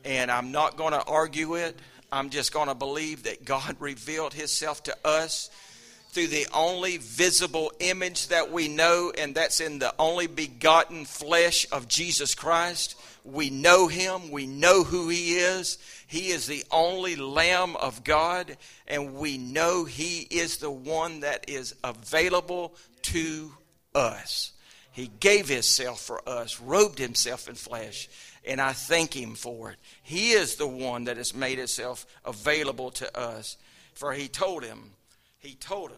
And 0.03 0.29
I'm 0.29 0.51
not 0.51 0.75
going 0.75 0.91
to 0.91 1.03
argue 1.03 1.55
it. 1.55 1.79
I'm 2.11 2.29
just 2.29 2.51
going 2.51 2.67
to 2.67 2.75
believe 2.75 3.23
that 3.23 3.45
God 3.45 3.77
revealed 3.79 4.33
Himself 4.33 4.83
to 4.83 4.97
us 5.05 5.49
through 6.09 6.27
the 6.27 6.47
only 6.53 6.97
visible 6.97 7.71
image 7.79 8.27
that 8.27 8.51
we 8.51 8.67
know, 8.67 9.13
and 9.17 9.33
that's 9.33 9.61
in 9.61 9.79
the 9.79 9.93
only 9.97 10.27
begotten 10.27 11.05
flesh 11.05 11.65
of 11.71 11.87
Jesus 11.87 12.35
Christ. 12.35 12.95
We 13.23 13.49
know 13.49 13.87
Him, 13.87 14.29
we 14.29 14.45
know 14.45 14.83
who 14.83 15.07
He 15.07 15.35
is. 15.35 15.77
He 16.07 16.29
is 16.29 16.47
the 16.47 16.65
only 16.69 17.15
Lamb 17.15 17.77
of 17.77 18.03
God, 18.03 18.57
and 18.89 19.15
we 19.15 19.37
know 19.37 19.85
He 19.85 20.27
is 20.29 20.57
the 20.57 20.71
one 20.71 21.21
that 21.21 21.49
is 21.49 21.75
available 21.81 22.75
to 23.03 23.53
us. 23.95 24.51
He 24.91 25.09
gave 25.21 25.47
Himself 25.47 26.01
for 26.01 26.27
us, 26.27 26.59
robed 26.59 26.99
Himself 26.99 27.47
in 27.47 27.55
flesh, 27.55 28.09
and 28.45 28.59
I 28.59 28.73
thank 28.73 29.13
Him 29.13 29.35
for 29.35 29.71
it. 29.71 29.77
He 30.03 30.31
is 30.31 30.55
the 30.55 30.67
one 30.67 31.05
that 31.05 31.17
has 31.17 31.33
made 31.33 31.57
Himself 31.57 32.05
available 32.25 32.91
to 32.91 33.17
us. 33.17 33.57
For 33.93 34.13
He 34.13 34.27
told 34.27 34.63
Him, 34.63 34.91
He 35.39 35.55
told 35.55 35.91
Him, 35.91 35.97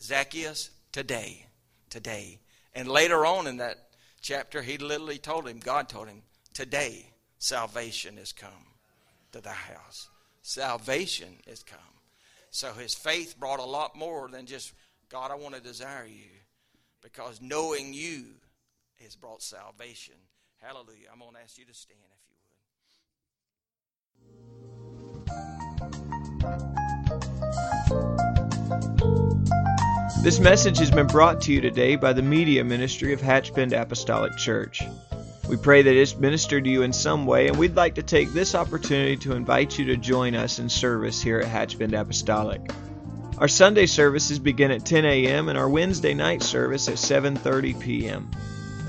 Zacchaeus, 0.00 0.70
today, 0.92 1.46
today. 1.88 2.38
And 2.74 2.88
later 2.88 3.26
on 3.26 3.46
in 3.46 3.58
that 3.58 3.88
chapter, 4.20 4.62
He 4.62 4.78
literally 4.78 5.18
told 5.18 5.48
him, 5.48 5.58
God 5.58 5.88
told 5.88 6.08
him, 6.08 6.22
today 6.54 7.06
salvation 7.38 8.16
has 8.16 8.32
come 8.32 8.50
to 9.32 9.40
the 9.40 9.50
house. 9.50 10.08
Salvation 10.42 11.36
has 11.46 11.62
come. 11.62 11.78
So 12.50 12.72
his 12.72 12.94
faith 12.94 13.38
brought 13.38 13.60
a 13.60 13.64
lot 13.64 13.96
more 13.96 14.28
than 14.28 14.46
just, 14.46 14.72
God, 15.08 15.30
I 15.30 15.36
want 15.36 15.54
to 15.54 15.60
desire 15.60 16.06
you. 16.06 16.30
Because 17.02 17.40
knowing 17.40 17.94
you 17.94 18.24
has 19.02 19.14
brought 19.16 19.42
salvation. 19.42 20.14
Hallelujah. 20.62 21.08
I'm 21.10 21.18
going 21.20 21.32
to 21.32 21.40
ask 21.40 21.56
you 21.56 21.64
to 21.64 21.72
stand 21.72 22.00
if 22.12 22.20
you 22.28 22.34
would. 30.16 30.22
This 30.22 30.38
message 30.38 30.78
has 30.78 30.90
been 30.90 31.06
brought 31.06 31.40
to 31.42 31.52
you 31.52 31.62
today 31.62 31.96
by 31.96 32.12
the 32.12 32.20
Media 32.20 32.62
Ministry 32.62 33.14
of 33.14 33.22
Hatchbend 33.22 33.72
Apostolic 33.72 34.36
Church. 34.36 34.82
We 35.48 35.56
pray 35.56 35.80
that 35.80 35.94
it's 35.94 36.14
ministered 36.14 36.64
to 36.64 36.70
you 36.70 36.82
in 36.82 36.92
some 36.92 37.24
way, 37.24 37.48
and 37.48 37.56
we'd 37.56 37.74
like 37.74 37.94
to 37.94 38.02
take 38.02 38.30
this 38.34 38.54
opportunity 38.54 39.16
to 39.16 39.32
invite 39.32 39.78
you 39.78 39.86
to 39.86 39.96
join 39.96 40.34
us 40.34 40.58
in 40.58 40.68
service 40.68 41.22
here 41.22 41.40
at 41.40 41.48
Hatchbend 41.48 41.98
Apostolic. 41.98 42.70
Our 43.38 43.48
Sunday 43.48 43.86
services 43.86 44.38
begin 44.38 44.72
at 44.72 44.84
10 44.84 45.06
a.m. 45.06 45.48
and 45.48 45.56
our 45.56 45.70
Wednesday 45.70 46.12
night 46.12 46.42
service 46.42 46.86
at 46.88 46.96
7:30 46.96 47.80
p.m. 47.80 48.30